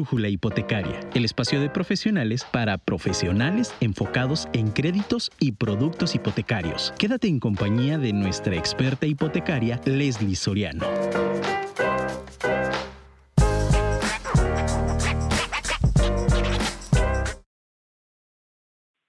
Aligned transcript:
Brújula 0.00 0.28
Hipotecaria, 0.28 0.98
el 1.12 1.26
espacio 1.26 1.60
de 1.60 1.68
profesionales 1.68 2.46
para 2.50 2.78
profesionales 2.78 3.76
enfocados 3.82 4.48
en 4.54 4.70
créditos 4.70 5.30
y 5.38 5.52
productos 5.52 6.14
hipotecarios. 6.14 6.94
Quédate 6.98 7.28
en 7.28 7.38
compañía 7.38 7.98
de 7.98 8.14
nuestra 8.14 8.56
experta 8.56 9.04
hipotecaria, 9.04 9.78
Leslie 9.84 10.36
Soriano. 10.36 10.86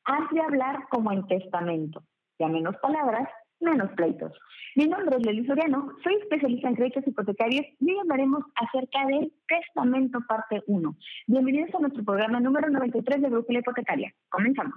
Haz 0.03 0.29
de 0.33 0.41
hablar 0.41 0.89
como 0.89 1.13
en 1.13 1.25
testamento, 1.25 2.03
ya 2.37 2.49
menos 2.49 2.75
palabras 2.81 3.29
menos 3.61 3.91
pleitos. 3.91 4.33
Mi 4.73 4.87
nombre 4.87 5.17
es 5.17 5.25
Lely 5.25 5.45
Soriano, 5.45 5.91
soy 6.01 6.15
especialista 6.15 6.69
en 6.69 6.75
créditos 6.75 7.05
hipotecarios 7.05 7.65
y 7.81 7.91
hoy 7.91 7.97
hablaremos 7.99 8.45
acerca 8.55 9.05
del 9.05 9.33
testamento 9.45 10.19
parte 10.29 10.63
1. 10.65 10.95
Bienvenidos 11.27 11.75
a 11.75 11.79
nuestro 11.79 12.05
programa 12.05 12.39
número 12.39 12.69
93 12.69 13.21
de 13.21 13.29
Brújula 13.29 13.59
Hipotecaria. 13.59 14.13
Comenzamos. 14.29 14.75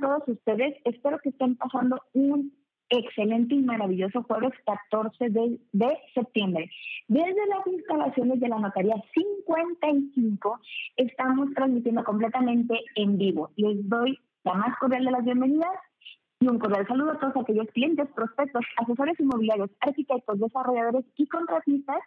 Todos 0.00 0.28
ustedes. 0.28 0.76
Espero 0.84 1.18
que 1.18 1.30
estén 1.30 1.56
pasando 1.56 2.00
un 2.12 2.52
excelente 2.90 3.54
y 3.54 3.60
maravilloso 3.60 4.22
jueves 4.22 4.52
14 4.64 5.28
de, 5.28 5.60
de, 5.72 5.98
septiembre. 6.14 6.70
Desde 7.06 7.46
las 7.46 7.66
instalaciones 7.66 8.40
de 8.40 8.48
la 8.48 8.58
Notaría 8.58 8.94
55 9.14 10.60
estamos 10.96 11.52
transmitiendo 11.54 12.02
completamente 12.04 12.80
en 12.94 13.18
vivo. 13.18 13.50
Les 13.56 13.86
doy 13.88 14.18
la 14.44 14.54
más 14.54 14.78
cordial 14.78 15.04
de 15.04 15.10
las 15.10 15.24
bienvenidas 15.24 15.76
y 16.40 16.48
un 16.48 16.58
cordial 16.58 16.86
saludo 16.86 17.12
a 17.12 17.18
todos 17.18 17.36
aquellos 17.36 17.66
clientes, 17.74 18.08
prospectos, 18.14 18.64
asesores 18.78 19.20
inmobiliarios, 19.20 19.70
arquitectos, 19.80 20.40
desarrolladores 20.40 21.04
y 21.16 21.26
contratistas 21.26 21.98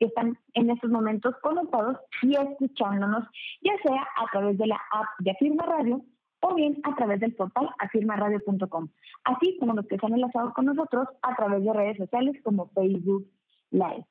que 0.00 0.06
están 0.06 0.36
en 0.54 0.70
estos 0.70 0.90
momentos 0.90 1.36
conectados 1.42 1.98
y 2.22 2.34
escuchándonos, 2.34 3.24
ya 3.62 3.72
sea 3.84 4.02
a 4.16 4.26
través 4.32 4.58
de 4.58 4.66
la 4.66 4.80
app 4.90 5.06
de 5.20 5.30
Afirma 5.30 5.64
Radio 5.64 6.04
o 6.46 6.54
bien 6.54 6.78
a 6.82 6.94
través 6.94 7.20
del 7.20 7.34
portal 7.34 7.70
afirmaradio.com, 7.78 8.88
así 9.24 9.56
como 9.58 9.72
los 9.72 9.86
que 9.86 9.94
están 9.94 10.12
enlazados 10.12 10.52
con 10.52 10.66
nosotros 10.66 11.08
a 11.22 11.34
través 11.34 11.64
de 11.64 11.72
redes 11.72 11.96
sociales 11.96 12.36
como 12.42 12.68
Facebook 12.68 13.26
Live. 13.70 14.04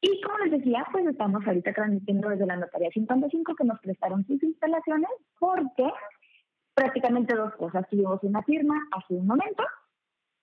Y 0.00 0.20
como 0.22 0.38
les 0.38 0.52
decía, 0.52 0.86
pues 0.92 1.04
estamos 1.06 1.44
ahorita 1.44 1.72
transmitiendo 1.72 2.28
desde 2.28 2.46
la 2.46 2.56
Notaría 2.56 2.90
55 2.90 3.54
que 3.56 3.64
nos 3.64 3.80
prestaron 3.80 4.24
sus 4.24 4.40
instalaciones 4.42 5.10
porque 5.38 5.90
prácticamente 6.74 7.34
dos 7.34 7.54
cosas. 7.56 7.86
Tuvimos 7.90 8.22
una 8.22 8.42
firma 8.42 8.86
hace 8.92 9.14
un 9.14 9.26
momento 9.26 9.64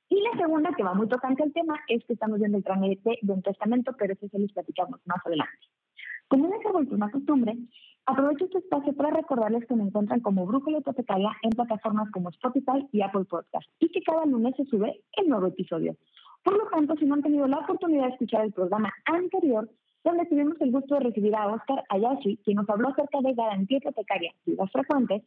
y 0.09 0.21
la 0.21 0.37
segunda, 0.37 0.71
que 0.75 0.83
va 0.83 0.93
muy 0.93 1.07
tocante 1.07 1.43
al 1.43 1.53
tema, 1.53 1.79
es 1.87 2.03
que 2.05 2.13
estamos 2.13 2.39
viendo 2.39 2.57
el 2.57 2.63
trámite 2.63 3.19
de 3.21 3.33
un 3.33 3.41
testamento, 3.41 3.93
pero 3.97 4.13
eso 4.13 4.27
se 4.27 4.39
los 4.39 4.51
platicamos 4.51 4.99
más 5.05 5.25
adelante. 5.25 5.57
Como 6.27 6.49
vuelto 6.49 6.95
una 6.95 7.09
costumbre, 7.09 7.57
aprovecho 8.07 8.45
este 8.45 8.59
espacio 8.59 8.93
para 8.93 9.11
recordarles 9.11 9.65
que 9.67 9.75
me 9.75 9.83
encuentran 9.83 10.21
como 10.21 10.45
Brújula 10.45 10.79
Hipotecaria 10.79 11.29
en 11.43 11.51
plataformas 11.51 12.09
como 12.11 12.29
Spotify 12.29 12.87
y 12.93 13.01
Apple 13.01 13.25
Podcast 13.25 13.67
y 13.79 13.89
que 13.89 14.01
cada 14.01 14.25
lunes 14.25 14.55
se 14.55 14.65
sube 14.65 15.01
el 15.17 15.27
nuevo 15.27 15.47
episodio. 15.47 15.95
Por 16.41 16.57
lo 16.57 16.69
tanto, 16.69 16.95
si 16.95 17.05
no 17.05 17.15
han 17.15 17.21
tenido 17.21 17.47
la 17.47 17.59
oportunidad 17.59 18.05
de 18.05 18.13
escuchar 18.13 18.45
el 18.45 18.53
programa 18.53 18.93
anterior, 19.05 19.69
donde 20.05 20.25
tuvimos 20.25 20.55
el 20.61 20.71
gusto 20.71 20.95
de 20.95 21.01
recibir 21.01 21.35
a 21.35 21.47
Oscar 21.47 21.83
Ayashi, 21.89 22.37
quien 22.45 22.55
nos 22.55 22.69
habló 22.69 22.87
acerca 22.89 23.19
de 23.21 23.33
garantía 23.33 23.79
hipotecaria 23.79 24.31
y 24.45 24.55
las 24.55 24.71
frecuentes, 24.71 25.23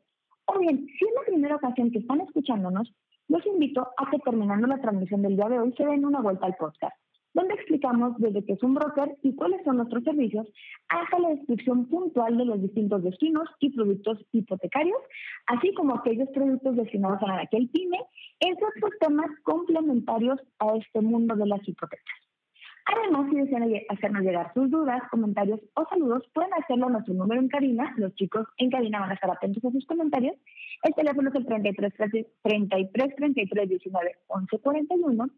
o 0.46 0.58
bien, 0.58 0.86
si 0.98 1.04
es 1.04 1.14
la 1.14 1.26
primera 1.26 1.56
ocasión 1.56 1.90
que 1.90 1.98
están 1.98 2.22
escuchándonos, 2.22 2.90
los 3.28 3.44
invito 3.46 3.88
a 3.98 4.10
que 4.10 4.18
terminando 4.20 4.66
la 4.66 4.80
transmisión 4.80 5.20
del 5.20 5.36
día 5.36 5.50
de 5.50 5.58
hoy 5.58 5.74
se 5.76 5.84
den 5.84 6.06
una 6.06 6.22
vuelta 6.22 6.46
al 6.46 6.56
podcast 6.56 6.96
donde 7.34 7.54
explicamos 7.54 8.16
desde 8.18 8.44
qué 8.44 8.54
es 8.54 8.62
un 8.62 8.74
broker 8.74 9.16
y 9.22 9.34
cuáles 9.34 9.62
son 9.64 9.76
nuestros 9.76 10.04
servicios, 10.04 10.46
hasta 10.88 11.18
la 11.18 11.30
descripción 11.30 11.86
puntual 11.86 12.36
de 12.36 12.44
los 12.44 12.60
distintos 12.60 13.02
destinos 13.02 13.48
y 13.60 13.70
productos 13.70 14.18
hipotecarios, 14.32 14.98
así 15.46 15.72
como 15.74 15.94
aquellos 15.94 16.28
productos 16.30 16.76
destinados 16.76 17.22
a 17.22 17.40
aquel 17.40 17.68
PYME, 17.68 17.98
entre 18.40 18.66
otros 18.66 18.92
temas 19.00 19.30
complementarios 19.42 20.40
a 20.58 20.76
este 20.76 21.00
mundo 21.00 21.36
de 21.36 21.46
las 21.46 21.66
hipotecas. 21.66 22.20
Además, 22.86 23.30
si 23.30 23.36
desean 23.36 23.70
hacernos 23.88 24.22
llegar 24.22 24.52
sus 24.52 24.70
dudas, 24.70 25.02
comentarios 25.10 25.60
o 25.74 25.84
saludos, 25.88 26.24
pueden 26.34 26.52
hacerlo 26.54 26.86
a 26.86 26.90
nuestro 26.90 27.14
número 27.14 27.40
en 27.40 27.48
cabina. 27.48 27.94
Los 27.96 28.14
chicos 28.14 28.48
en 28.56 28.70
cabina 28.70 29.00
van 29.00 29.10
a 29.10 29.14
estar 29.14 29.30
atentos 29.30 29.64
a 29.64 29.70
sus 29.70 29.86
comentarios. 29.86 30.34
El 30.82 30.94
teléfono 30.94 31.28
es 31.28 31.34
el 31.36 31.46
33 31.46 31.92
33 32.42 33.16
33 33.16 33.68
19 33.68 34.16
11 34.28 34.58
41 34.58 35.30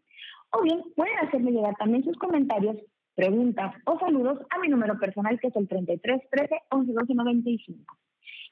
o 0.53 0.61
bien 0.61 0.81
pueden 0.95 1.17
hacerme 1.19 1.51
llegar 1.51 1.75
también 1.75 2.03
sus 2.03 2.17
comentarios, 2.17 2.77
preguntas 3.15 3.75
o 3.85 3.99
saludos 3.99 4.39
a 4.49 4.59
mi 4.59 4.69
número 4.69 4.97
personal 4.99 5.39
que 5.39 5.47
es 5.47 5.55
el 5.55 5.67
33 5.67 6.21
13 6.31 6.55
11 6.69 6.93
12 6.93 7.13
95. 7.13 7.97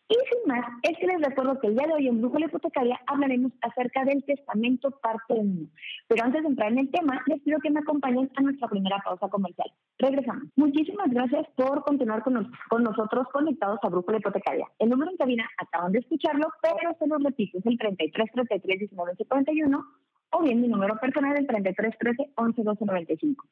Y 0.10 0.14
sin 0.14 0.46
más, 0.46 0.66
es 0.84 0.98
que 0.98 1.08
les 1.08 1.22
recuerdo 1.22 1.58
que 1.62 1.68
el 1.68 1.76
día 1.76 1.88
de 1.88 1.94
hoy 1.94 2.08
en 2.10 2.22
la 2.22 2.46
Hipotecaria 2.46 3.00
hablaremos 3.08 3.54
acerca 3.62 4.04
del 4.04 4.26
testamento 4.26 4.92
parte 5.00 5.36
1. 5.36 5.70
Pero 6.10 6.26
antes 6.26 6.42
de 6.42 6.50
entrar 6.50 6.70
en 6.70 6.80
el 6.80 6.92
tema, 6.92 7.24
les 7.28 7.42
pido 7.44 7.62
que 7.62 7.70
me 7.70 7.80
acompañen 7.80 8.30
a 8.36 8.42
nuestra 8.42 8.68
primera 8.68 9.00
pausa 9.06 9.30
comercial. 9.30 9.72
Regresamos. 9.98 10.50
Muchísimas 10.58 11.10
gracias 11.12 11.48
por 11.56 11.86
continuar 11.86 12.24
con, 12.24 12.52
con 12.70 12.84
nosotros 12.84 13.26
conectados 13.32 13.80
a 13.84 13.88
Brújula 13.88 14.18
Hipotecaria. 14.18 14.68
El 14.80 14.90
número 14.90 15.12
en 15.12 15.18
cabina 15.18 15.50
acaban 15.58 15.94
de 15.94 16.00
escucharlo, 16.00 16.50
pero 16.62 16.94
se 17.00 17.08
lo 17.08 17.18
repito, 17.18 17.60
es 17.60 17.66
el 17.66 17.78
33 17.78 18.32
33 18.34 18.80
19 18.80 19.14
41 19.30 19.86
o 20.32 20.42
bien 20.42 20.62
mi 20.62 20.68
número 20.68 20.98
personal 20.98 21.38
el 21.38 21.48
3313 21.48 22.34
11 22.36 22.64
12 22.64 22.86
95. 22.86 23.46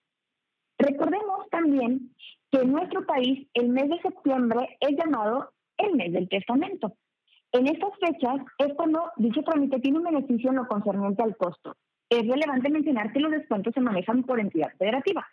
Recordemos 0.78 1.50
también 1.50 2.16
que 2.52 2.60
en 2.60 2.72
nuestro 2.72 3.06
país 3.06 3.48
el 3.54 3.70
mes 3.70 3.90
de 3.90 4.00
septiembre 4.02 4.78
es 4.80 4.98
llamado 4.98 5.52
el 5.78 5.96
mes 5.96 6.14
del 6.14 6.30
testamento. 6.30 6.94
En 7.52 7.68
estas 7.68 7.92
fechas 8.00 8.42
es 8.60 8.74
cuando 8.76 9.12
dicho 9.18 9.42
trámite 9.44 9.80
tiene 9.80 9.98
un 9.98 10.06
beneficio 10.06 10.52
en 10.52 10.58
lo 10.58 10.68
concerniente 10.68 11.24
al 11.24 11.36
costo. 11.36 11.76
Es 12.10 12.28
relevante 12.28 12.70
mencionar 12.70 13.12
que 13.12 13.20
los 13.20 13.32
descuentos 13.32 13.74
se 13.74 13.82
manejan 13.82 14.24
por 14.24 14.40
entidad 14.40 14.72
federativa. 14.78 15.28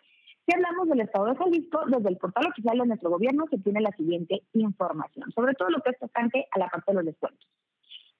Si 0.45 0.55
hablamos 0.55 0.87
del 0.87 1.01
Estado 1.01 1.25
de 1.25 1.35
Jalisco, 1.35 1.81
desde 1.87 2.09
el 2.09 2.17
portal 2.17 2.47
oficial 2.47 2.77
de 2.77 2.85
nuestro 2.85 3.09
gobierno 3.09 3.45
se 3.49 3.57
tiene 3.57 3.81
la 3.81 3.91
siguiente 3.91 4.43
información, 4.53 5.31
sobre 5.31 5.53
todo 5.53 5.69
lo 5.69 5.81
que 5.81 5.91
es 5.91 5.99
tocante 5.99 6.47
a 6.51 6.59
la 6.59 6.69
parte 6.69 6.91
de 6.91 6.95
los 6.95 7.05
descuentos. 7.05 7.47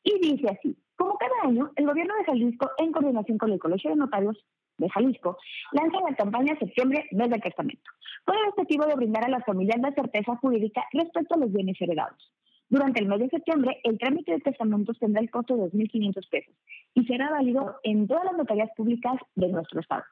Y 0.03 0.19
dice 0.19 0.49
así, 0.49 0.77
como 0.97 1.17
cada 1.17 1.33
año, 1.43 1.71
el 1.75 1.85
gobierno 1.85 2.15
de 2.15 2.25
Jalisco, 2.25 2.71
en 2.77 2.91
coordinación 2.91 3.37
con 3.37 3.51
el 3.51 3.59
Colegio 3.59 3.91
de 3.91 3.95
Notarios 3.95 4.43
de 4.77 4.89
Jalisco, 4.89 5.37
lanza 5.71 5.99
la 6.01 6.15
campaña 6.15 6.57
Septiembre, 6.57 7.07
del 7.11 7.41
testamento, 7.41 7.91
con 8.25 8.35
el 8.35 8.49
objetivo 8.49 8.85
de 8.85 8.95
brindar 8.95 9.23
a 9.25 9.29
las 9.29 9.45
familias 9.45 9.79
la 9.79 9.91
certeza 9.93 10.35
jurídica 10.37 10.83
respecto 10.91 11.35
a 11.35 11.37
los 11.37 11.51
bienes 11.51 11.79
heredados. 11.79 12.31
Durante 12.69 12.99
el 12.99 13.07
mes 13.07 13.19
de 13.19 13.29
septiembre, 13.29 13.79
el 13.83 13.97
trámite 13.97 14.33
de 14.33 14.39
testamentos 14.39 14.99
tendrá 14.99 15.21
el 15.21 15.31
costo 15.31 15.55
de 15.55 15.71
2.500 15.71 16.29
pesos 16.29 16.53
y 16.95 17.05
será 17.05 17.29
válido 17.29 17.77
en 17.83 18.07
todas 18.07 18.25
las 18.25 18.33
notarías 18.35 18.69
públicas 18.75 19.15
de 19.35 19.47
nuestro 19.47 19.79
estado. 19.79 20.03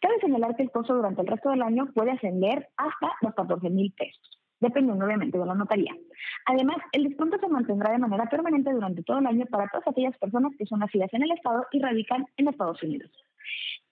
Cabe 0.00 0.20
señalar 0.20 0.54
que 0.54 0.62
el 0.62 0.70
costo 0.70 0.94
durante 0.94 1.22
el 1.22 1.26
resto 1.26 1.50
del 1.50 1.62
año 1.62 1.86
puede 1.94 2.12
ascender 2.12 2.68
hasta 2.76 3.12
los 3.22 3.34
14.000 3.34 3.94
pesos 3.94 4.35
dependiendo 4.60 5.04
obviamente 5.04 5.38
de 5.38 5.46
la 5.46 5.54
notaría. 5.54 5.94
Además, 6.46 6.76
el 6.92 7.04
descuento 7.04 7.38
se 7.38 7.48
mantendrá 7.48 7.92
de 7.92 7.98
manera 7.98 8.28
permanente 8.28 8.72
durante 8.72 9.02
todo 9.02 9.18
el 9.18 9.26
año 9.26 9.46
para 9.46 9.68
todas 9.68 9.86
aquellas 9.88 10.16
personas 10.18 10.52
que 10.58 10.66
son 10.66 10.80
nacidas 10.80 11.12
en 11.12 11.22
el 11.22 11.32
Estado 11.32 11.66
y 11.72 11.80
radican 11.80 12.26
en 12.36 12.48
Estados 12.48 12.82
Unidos. 12.82 13.10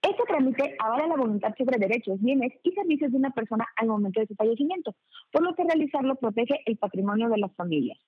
Este 0.03 0.23
trámite 0.27 0.77
avala 0.79 1.07
la 1.07 1.17
voluntad 1.17 1.55
sobre 1.57 1.79
derechos, 1.79 2.21
bienes 2.21 2.53
y 2.63 2.73
servicios 2.73 3.11
de 3.11 3.19
una 3.19 3.31
persona 3.31 3.67
al 3.77 3.89
momento 3.89 4.21
de 4.21 4.27
su 4.27 4.35
fallecimiento, 4.35 4.95
por 5.31 5.43
lo 5.43 5.55
que 5.55 5.65
realizarlo 5.65 6.17
protege 6.17 6.61
el 6.67 6.77
patrimonio 6.77 7.29
de 7.29 7.39
las 7.39 7.55
familias. 7.55 7.99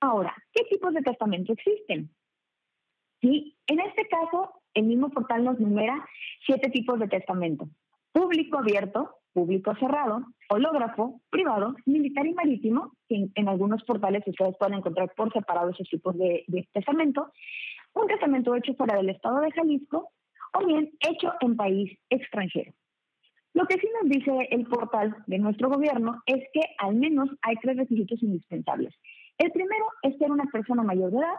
Ahora, 0.00 0.34
¿qué 0.52 0.64
tipos 0.64 0.92
de 0.94 1.02
testamento 1.02 1.52
existen? 1.52 2.10
Sí, 3.20 3.56
en 3.68 3.78
este 3.78 4.08
caso, 4.08 4.62
el 4.74 4.86
mismo 4.86 5.10
portal 5.10 5.44
nos 5.44 5.60
numera 5.60 6.04
siete 6.44 6.70
tipos 6.70 6.98
de 6.98 7.06
testamento. 7.06 7.68
Público 8.10 8.58
abierto, 8.58 9.21
público 9.32 9.74
cerrado, 9.76 10.24
hológrafo, 10.48 11.20
privado, 11.30 11.74
militar 11.86 12.26
y 12.26 12.34
marítimo, 12.34 12.92
que 13.08 13.28
en, 13.34 13.48
algunos 13.48 13.82
portales 13.84 14.22
ustedes 14.26 14.56
pueden 14.58 14.78
encontrar 14.78 15.12
por 15.16 15.32
separado 15.32 15.70
esos 15.70 15.88
tipos 15.88 16.16
de, 16.16 16.44
de 16.46 16.68
testamento, 16.72 17.32
un 17.94 18.06
testamento 18.06 18.54
hecho 18.54 18.74
fuera 18.74 18.96
del 18.96 19.10
estado 19.10 19.40
de 19.40 19.50
Jalisco 19.52 20.10
o 20.54 20.66
bien 20.66 20.90
hecho 21.00 21.32
en 21.40 21.56
país 21.56 21.98
extranjero. 22.10 22.72
Lo 23.54 23.66
que 23.66 23.78
sí 23.78 23.88
nos 24.00 24.10
dice 24.10 24.48
el 24.50 24.64
portal 24.66 25.16
de 25.26 25.38
nuestro 25.38 25.68
gobierno 25.68 26.22
es 26.26 26.42
que 26.52 26.62
al 26.78 26.94
menos 26.94 27.28
hay 27.42 27.56
tres 27.56 27.76
requisitos 27.76 28.22
indispensables. 28.22 28.94
El 29.38 29.50
primero 29.52 29.84
es 30.02 30.16
ser 30.18 30.30
una 30.30 30.44
persona 30.46 30.82
mayor 30.82 31.10
de 31.10 31.18
edad, 31.18 31.36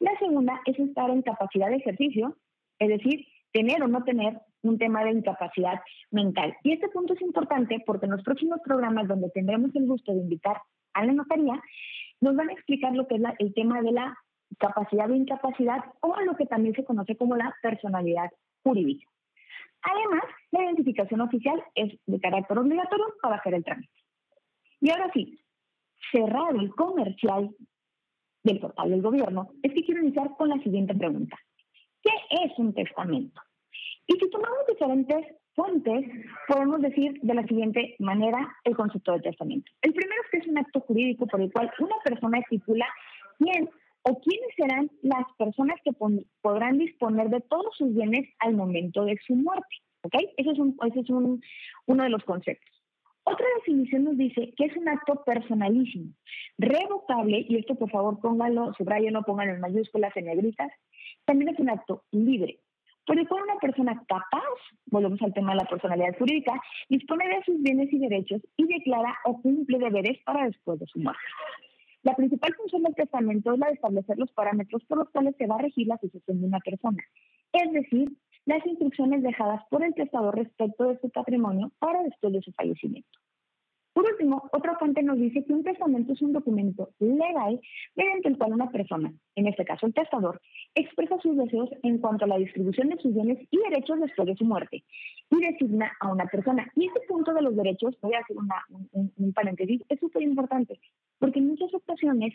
la 0.00 0.18
segunda 0.18 0.60
es 0.64 0.78
estar 0.78 1.10
en 1.10 1.22
capacidad 1.22 1.68
de 1.68 1.76
ejercicio, 1.76 2.36
es 2.78 2.88
decir, 2.88 3.26
tener 3.52 3.82
o 3.82 3.88
no 3.88 4.04
tener 4.04 4.40
un 4.62 4.78
tema 4.78 5.04
de 5.04 5.12
incapacidad 5.12 5.80
mental. 6.10 6.56
Y 6.62 6.72
este 6.72 6.88
punto 6.88 7.14
es 7.14 7.22
importante 7.22 7.82
porque 7.86 8.06
en 8.06 8.12
los 8.12 8.22
próximos 8.22 8.60
programas 8.64 9.08
donde 9.08 9.30
tendremos 9.30 9.74
el 9.74 9.86
gusto 9.86 10.12
de 10.12 10.20
invitar 10.20 10.60
a 10.92 11.04
la 11.04 11.12
notaría, 11.12 11.60
nos 12.20 12.36
van 12.36 12.50
a 12.50 12.52
explicar 12.52 12.94
lo 12.94 13.06
que 13.06 13.16
es 13.16 13.22
el 13.38 13.54
tema 13.54 13.80
de 13.82 13.92
la 13.92 14.18
capacidad 14.58 15.08
de 15.08 15.16
incapacidad 15.16 15.84
o 16.00 16.20
lo 16.20 16.36
que 16.36 16.46
también 16.46 16.74
se 16.74 16.84
conoce 16.84 17.16
como 17.16 17.36
la 17.36 17.54
personalidad 17.62 18.30
jurídica. 18.62 19.08
Además, 19.82 20.24
la 20.50 20.64
identificación 20.64 21.20
oficial 21.22 21.62
es 21.74 21.98
de 22.06 22.20
carácter 22.20 22.58
obligatorio 22.58 23.06
para 23.22 23.36
hacer 23.36 23.54
el 23.54 23.64
trámite. 23.64 23.92
Y 24.80 24.90
ahora 24.90 25.10
sí, 25.14 25.40
cerrado 26.12 26.60
el 26.60 26.70
comercial 26.74 27.54
del 28.42 28.60
portal 28.60 28.90
del 28.90 29.02
gobierno, 29.02 29.50
es 29.62 29.72
que 29.72 29.84
quiero 29.84 30.02
iniciar 30.02 30.30
con 30.36 30.48
la 30.48 30.58
siguiente 30.58 30.94
pregunta. 30.94 31.38
¿Qué 32.02 32.10
es 32.44 32.58
un 32.58 32.74
testamento? 32.74 33.40
Y 34.10 34.18
si 34.18 34.28
tomamos 34.28 34.66
diferentes 34.66 35.24
fuentes, 35.54 36.04
podemos 36.48 36.80
decir 36.80 37.20
de 37.22 37.32
la 37.32 37.46
siguiente 37.46 37.94
manera 38.00 38.56
el 38.64 38.74
concepto 38.74 39.12
de 39.12 39.20
testamento. 39.20 39.70
El 39.82 39.94
primero 39.94 40.20
es 40.24 40.30
que 40.32 40.38
es 40.38 40.48
un 40.48 40.58
acto 40.58 40.80
jurídico 40.80 41.28
por 41.28 41.40
el 41.40 41.52
cual 41.52 41.70
una 41.78 41.94
persona 42.02 42.38
estipula 42.38 42.86
quién 43.38 43.70
o 44.02 44.20
quiénes 44.20 44.48
serán 44.56 44.90
las 45.02 45.24
personas 45.38 45.76
que 45.84 45.92
podrán 46.42 46.78
disponer 46.78 47.28
de 47.28 47.40
todos 47.42 47.76
sus 47.76 47.94
bienes 47.94 48.28
al 48.40 48.54
momento 48.54 49.04
de 49.04 49.16
su 49.24 49.36
muerte. 49.36 49.76
¿Ok? 50.02 50.14
Ese 50.36 50.50
es, 50.50 50.58
un, 50.58 50.76
ese 50.88 51.00
es 51.00 51.10
un, 51.10 51.40
uno 51.86 52.02
de 52.02 52.08
los 52.08 52.24
conceptos. 52.24 52.82
Otra 53.22 53.46
definición 53.58 54.04
nos 54.04 54.18
dice 54.18 54.54
que 54.56 54.64
es 54.64 54.76
un 54.76 54.88
acto 54.88 55.22
personalísimo, 55.24 56.14
revocable, 56.58 57.46
y 57.48 57.58
esto 57.58 57.76
por 57.76 57.90
favor 57.90 58.18
póngalo, 58.18 58.72
no 59.12 59.22
pónganlo 59.22 59.54
en 59.54 59.60
mayúsculas, 59.60 60.16
en 60.16 60.24
negritas, 60.24 60.72
también 61.26 61.50
es 61.50 61.60
un 61.60 61.70
acto 61.70 62.02
libre, 62.10 62.58
por 63.06 63.18
el 63.18 63.26
cual 63.28 63.44
una 63.44 63.56
persona 63.56 64.02
capaz, 64.06 64.42
volvemos 64.86 65.20
al 65.22 65.32
tema 65.32 65.52
de 65.52 65.58
la 65.62 65.68
personalidad 65.68 66.16
jurídica, 66.18 66.60
dispone 66.88 67.28
de 67.28 67.42
sus 67.44 67.60
bienes 67.62 67.92
y 67.92 67.98
derechos 67.98 68.40
y 68.56 68.64
declara 68.66 69.16
o 69.24 69.40
cumple 69.40 69.78
deberes 69.78 70.18
para 70.24 70.46
después 70.46 70.78
de 70.78 70.86
su 70.86 70.98
muerte. 71.00 71.20
La 72.02 72.14
principal 72.16 72.54
función 72.54 72.82
del 72.82 72.94
testamento 72.94 73.52
es 73.52 73.58
la 73.58 73.66
de 73.66 73.74
establecer 73.74 74.18
los 74.18 74.32
parámetros 74.32 74.82
por 74.84 74.98
los 74.98 75.10
cuales 75.10 75.34
se 75.36 75.46
va 75.46 75.56
a 75.56 75.62
regir 75.62 75.86
la 75.86 75.98
sucesión 75.98 76.40
de 76.40 76.46
una 76.46 76.60
persona, 76.60 77.02
es 77.52 77.72
decir, 77.72 78.08
las 78.46 78.64
instrucciones 78.66 79.22
dejadas 79.22 79.62
por 79.70 79.84
el 79.84 79.94
testador 79.94 80.36
respecto 80.36 80.84
de 80.84 80.98
su 80.98 81.10
patrimonio 81.10 81.72
para 81.78 82.02
después 82.02 82.32
de 82.32 82.40
su 82.40 82.52
fallecimiento. 82.52 83.18
Por 83.92 84.06
último, 84.06 84.48
otra 84.52 84.76
fuente 84.78 85.02
nos 85.02 85.18
dice 85.18 85.44
que 85.44 85.52
un 85.52 85.64
testamento 85.64 86.12
es 86.12 86.22
un 86.22 86.32
documento 86.32 86.90
legal 87.00 87.60
mediante 87.96 88.28
el 88.28 88.38
cual 88.38 88.52
una 88.52 88.70
persona, 88.70 89.12
en 89.34 89.46
este 89.48 89.64
caso 89.64 89.86
el 89.86 89.94
testador, 89.94 90.40
expresa 90.74 91.18
sus 91.20 91.36
deseos 91.36 91.68
en 91.82 91.98
cuanto 91.98 92.24
a 92.24 92.28
la 92.28 92.38
distribución 92.38 92.88
de 92.88 92.98
sus 92.98 93.12
bienes 93.12 93.38
y 93.50 93.58
derechos 93.58 93.98
después 94.00 94.28
de 94.28 94.36
su 94.36 94.44
muerte 94.44 94.84
y 95.30 95.40
designa 95.40 95.92
a 96.00 96.12
una 96.12 96.26
persona. 96.26 96.70
Y 96.76 96.86
este 96.86 97.00
punto 97.08 97.34
de 97.34 97.42
los 97.42 97.56
derechos, 97.56 97.98
voy 98.00 98.14
a 98.14 98.20
hacer 98.20 98.36
un, 98.92 99.32
paréntesis, 99.32 99.82
es 99.88 99.98
súper 99.98 100.22
importante, 100.22 100.78
porque 101.18 101.40
en 101.40 101.48
muchas 101.48 101.74
ocasiones, 101.74 102.32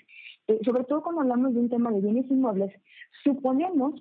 eh, 0.48 0.60
sobre 0.66 0.84
todo 0.84 1.04
cuando 1.04 1.22
hablamos 1.22 1.54
de 1.54 1.62
un 1.62 1.70
tema 1.70 1.92
de 1.92 2.02
bienes 2.02 2.30
inmuebles, 2.30 2.74
suponemos 3.24 3.96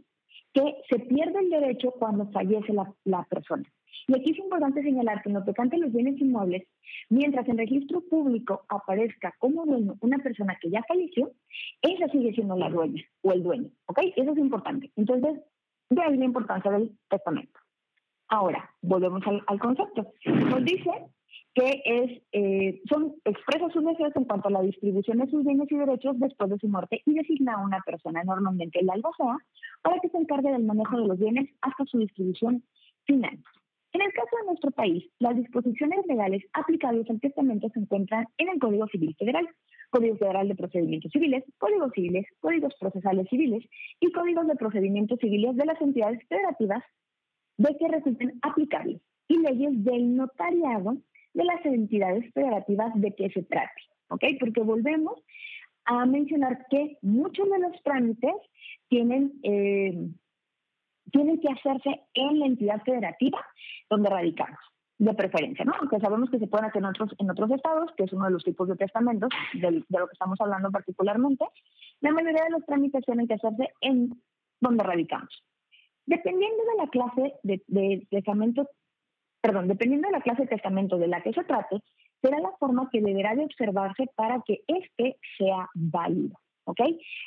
que 0.54 0.76
se 0.88 1.00
pierde 1.00 1.40
el 1.40 1.50
derecho 1.50 1.90
cuando 1.90 2.30
fallece 2.30 2.72
la, 2.72 3.24
persona. 3.24 3.64
Y 4.06 4.16
aquí 4.16 4.30
es 4.30 4.38
importante 4.38 4.82
señalar 4.82 5.22
que 5.22 5.28
en 5.28 5.34
lo 5.34 5.44
tocante 5.44 5.76
a 5.76 5.80
los 5.80 5.92
bienes 5.92 6.20
inmuebles, 6.20 6.66
mientras 7.10 7.48
en 7.48 7.58
registro 7.58 8.00
público 8.02 8.64
aparezca 8.68 9.34
como 9.38 9.66
dueño 9.66 9.96
una 10.00 10.18
persona 10.18 10.56
que 10.60 10.70
ya 10.70 10.82
falleció, 10.86 11.32
esa 11.82 12.08
sigue 12.08 12.32
siendo 12.32 12.56
la 12.56 12.70
dueña 12.70 13.02
o 13.22 13.32
el 13.32 13.42
dueño. 13.42 13.70
¿Ok? 13.86 13.98
Eso 14.16 14.32
es 14.32 14.38
importante. 14.38 14.90
Entonces, 14.96 15.40
de 15.90 16.02
ahí 16.02 16.16
la 16.16 16.24
importancia 16.24 16.70
del 16.70 16.92
testamento. 17.08 17.58
Ahora, 18.28 18.70
volvemos 18.80 19.26
al, 19.26 19.42
al 19.46 19.58
concepto. 19.58 20.12
Nos 20.24 20.64
dice 20.64 20.90
que 21.54 21.82
es, 21.84 22.22
eh, 22.32 22.82
son, 22.88 23.14
expresa 23.24 23.70
sus 23.70 23.84
deseos 23.84 24.12
en 24.16 24.24
cuanto 24.24 24.48
a 24.48 24.52
la 24.52 24.62
distribución 24.62 25.18
de 25.18 25.30
sus 25.30 25.44
bienes 25.44 25.70
y 25.70 25.76
derechos 25.76 26.18
después 26.18 26.50
de 26.50 26.58
su 26.58 26.68
muerte 26.68 27.02
y 27.06 27.14
designa 27.14 27.54
a 27.54 27.64
una 27.64 27.80
persona, 27.86 28.24
normalmente 28.24 28.80
el 28.80 28.90
albacea, 28.90 29.38
para 29.82 30.00
que 30.00 30.08
se 30.08 30.18
encargue 30.18 30.50
del 30.50 30.64
manejo 30.64 30.98
de 30.98 31.06
los 31.06 31.18
bienes 31.18 31.48
hasta 31.60 31.84
su 31.84 31.98
distribución 31.98 32.64
final. 33.04 33.38
En 33.92 34.02
el 34.02 34.12
caso 34.12 34.36
de 34.40 34.46
nuestro 34.46 34.72
país, 34.72 35.08
las 35.20 35.36
disposiciones 35.36 36.04
legales 36.08 36.42
aplicables 36.52 37.08
al 37.08 37.20
testamento 37.20 37.68
se 37.72 37.78
encuentran 37.78 38.26
en 38.38 38.48
el 38.48 38.58
Código 38.58 38.88
Civil 38.88 39.14
Federal, 39.16 39.48
Código 39.90 40.16
Federal 40.16 40.48
de 40.48 40.56
Procedimientos 40.56 41.12
Civiles, 41.12 41.44
Códigos 41.58 41.92
Civiles, 41.94 42.26
Códigos 42.40 42.74
Procesales 42.80 43.28
Civiles 43.30 43.62
y 44.00 44.10
Códigos 44.10 44.48
de 44.48 44.56
Procedimientos 44.56 45.20
Civiles 45.20 45.54
de 45.54 45.66
las 45.66 45.80
entidades 45.80 46.18
federativas 46.28 46.82
de 47.58 47.76
que 47.76 47.86
resulten 47.86 48.40
aplicables 48.42 49.00
y 49.28 49.38
leyes 49.38 49.84
del 49.84 50.16
notariado 50.16 50.96
de 51.34 51.44
las 51.44 51.64
entidades 51.66 52.32
federativas 52.32 52.92
de 52.94 53.14
qué 53.14 53.28
se 53.30 53.42
trate, 53.42 53.82
¿ok? 54.08 54.24
Porque 54.40 54.62
volvemos 54.62 55.20
a 55.84 56.06
mencionar 56.06 56.66
que 56.70 56.98
muchos 57.02 57.48
de 57.50 57.58
los 57.58 57.82
trámites 57.82 58.34
tienen, 58.88 59.32
eh, 59.42 60.08
tienen 61.10 61.40
que 61.40 61.48
hacerse 61.48 62.00
en 62.14 62.38
la 62.38 62.46
entidad 62.46 62.82
federativa 62.82 63.44
donde 63.90 64.08
radicamos, 64.08 64.60
de 64.98 65.12
preferencia, 65.14 65.64
¿no? 65.64 65.72
Aunque 65.78 65.98
sabemos 66.00 66.30
que 66.30 66.38
se 66.38 66.46
pueden 66.46 66.66
hacer 66.66 66.80
en 66.80 66.86
otros, 66.86 67.10
en 67.18 67.30
otros 67.30 67.50
estados, 67.50 67.90
que 67.96 68.04
es 68.04 68.12
uno 68.12 68.26
de 68.26 68.30
los 68.30 68.44
tipos 68.44 68.68
de 68.68 68.76
testamentos 68.76 69.28
de, 69.52 69.70
lo 69.70 70.06
que 70.06 70.12
estamos 70.12 70.40
hablando 70.40 70.70
particularmente, 70.70 71.44
la 72.00 72.12
mayoría 72.12 72.44
de 72.44 72.50
los 72.50 72.64
trámites 72.64 73.04
tienen 73.04 73.26
que 73.26 73.34
hacerse 73.34 73.70
en 73.80 74.22
donde 74.60 74.84
radicamos. 74.84 75.44
Dependiendo 76.06 76.62
de 76.64 76.84
la 76.84 76.90
clase 76.90 77.34
de, 77.42 77.62
de 77.66 78.06
testamento 78.10 78.68
perdón, 79.44 79.68
dependiendo 79.68 80.08
de 80.08 80.12
la 80.12 80.22
clase 80.22 80.42
de 80.42 80.48
testamento 80.48 80.96
de 80.96 81.06
la 81.06 81.22
que 81.22 81.34
se 81.34 81.44
trate, 81.44 81.76
será 82.22 82.40
la 82.40 82.52
forma 82.58 82.88
que 82.90 83.02
deberá 83.02 83.34
de 83.34 83.44
observarse 83.44 84.08
para 84.16 84.40
que 84.40 84.62
éste 84.66 85.18
sea 85.36 85.68
válido. 85.74 86.38
¿Ok? 86.64 86.80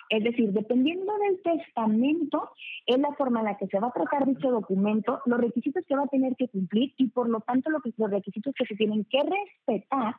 Es 0.10 0.24
decir, 0.24 0.52
dependiendo 0.52 1.14
del 1.20 1.40
testamento, 1.44 2.50
es 2.88 2.98
la 2.98 3.14
forma 3.14 3.42
en 3.42 3.46
la 3.46 3.58
que 3.60 3.68
se 3.68 3.80
va 3.80 3.90
a 3.90 3.92
tratar 3.92 4.26
dicho 4.26 4.50
documento, 4.50 5.22
los 5.28 5.40
requisitos 5.40 5.84
que 5.86 5.96
va 5.96 6.06
a 6.06 6.08
tener 6.08 6.36
que 6.36 6.48
cumplir 6.48 6.92
y 6.98 7.08
por 7.10 7.30
lo 7.30 7.40
tanto 7.42 7.70
los 7.70 7.84
requisitos 8.10 8.52
que 8.56 8.66
se 8.66 8.76
tienen 8.76 9.06
que 9.06 9.22
respetar 9.22 10.16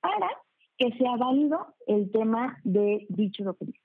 para 0.00 0.30
que 0.78 0.90
sea 0.96 1.16
válido 1.18 1.74
el 1.86 2.10
tema 2.10 2.58
de 2.64 3.04
dicho 3.10 3.44
documento. 3.44 3.78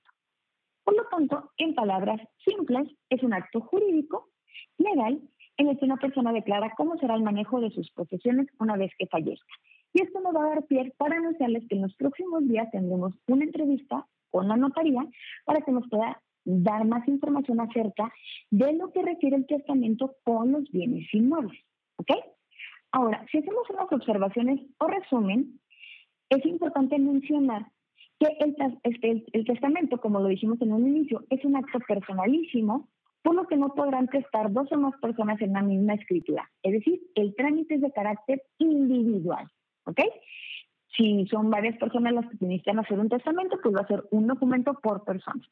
Por 0.84 0.96
lo 0.96 1.04
tanto, 1.08 1.50
en 1.58 1.74
palabras 1.74 2.18
simples, 2.42 2.88
es 3.10 3.22
un 3.22 3.34
acto 3.34 3.60
jurídico, 3.60 4.30
legal, 4.78 5.20
en 5.58 5.68
el 5.68 5.78
que 5.78 5.84
una 5.84 5.96
persona 5.96 6.32
declara 6.32 6.74
cómo 6.76 6.96
será 6.98 7.14
el 7.14 7.22
manejo 7.22 7.60
de 7.60 7.70
sus 7.70 7.90
posesiones 7.90 8.46
una 8.58 8.76
vez 8.76 8.92
que 8.98 9.06
fallezca. 9.06 9.54
Y 9.92 10.02
esto 10.02 10.20
nos 10.20 10.34
va 10.34 10.44
a 10.44 10.48
dar 10.50 10.64
pie 10.66 10.92
para 10.98 11.16
anunciarles 11.16 11.66
que 11.68 11.76
en 11.76 11.82
los 11.82 11.94
próximos 11.94 12.46
días 12.46 12.70
tendremos 12.70 13.14
una 13.26 13.44
entrevista 13.44 14.06
con 14.30 14.48
la 14.48 14.56
notaría 14.56 15.06
para 15.44 15.62
que 15.62 15.72
nos 15.72 15.88
pueda 15.88 16.20
dar 16.44 16.84
más 16.84 17.06
información 17.08 17.60
acerca 17.60 18.12
de 18.50 18.72
lo 18.74 18.92
que 18.92 19.02
requiere 19.02 19.36
el 19.36 19.46
testamento 19.46 20.14
con 20.24 20.52
los 20.52 20.70
bienes 20.70 21.06
inmuebles. 21.12 21.58
¿Ok? 21.96 22.10
Ahora, 22.92 23.24
si 23.30 23.38
hacemos 23.38 23.68
unas 23.70 23.90
observaciones 23.90 24.60
o 24.78 24.86
resumen, 24.86 25.60
es 26.28 26.44
importante 26.44 26.98
mencionar 26.98 27.66
que 28.18 28.26
el, 28.40 28.56
este, 28.84 29.24
el 29.32 29.44
testamento, 29.44 30.00
como 30.00 30.20
lo 30.20 30.28
dijimos 30.28 30.60
en 30.60 30.72
un 30.72 30.86
inicio, 30.86 31.24
es 31.30 31.44
un 31.44 31.56
acto 31.56 31.78
personalísimo 31.80 32.88
por 33.26 33.34
lo 33.34 33.48
que 33.48 33.56
no 33.56 33.74
podrán 33.74 34.06
testar 34.06 34.52
dos 34.52 34.70
o 34.70 34.76
más 34.76 34.94
personas 35.00 35.40
en 35.40 35.54
la 35.54 35.60
misma 35.60 35.94
escritura. 35.94 36.48
Es 36.62 36.74
decir, 36.74 37.00
el 37.16 37.34
trámite 37.34 37.74
es 37.74 37.80
de 37.80 37.90
carácter 37.90 38.40
individual. 38.58 39.48
¿Ok? 39.84 39.98
Si 40.96 41.26
son 41.26 41.50
varias 41.50 41.76
personas 41.76 42.12
las 42.12 42.26
que 42.28 42.46
necesitan 42.46 42.78
hacer 42.78 43.00
un 43.00 43.08
testamento, 43.08 43.58
pues 43.60 43.74
va 43.74 43.80
a 43.80 43.88
ser 43.88 44.04
un 44.12 44.28
documento 44.28 44.74
por 44.74 45.02
persona. 45.02 45.42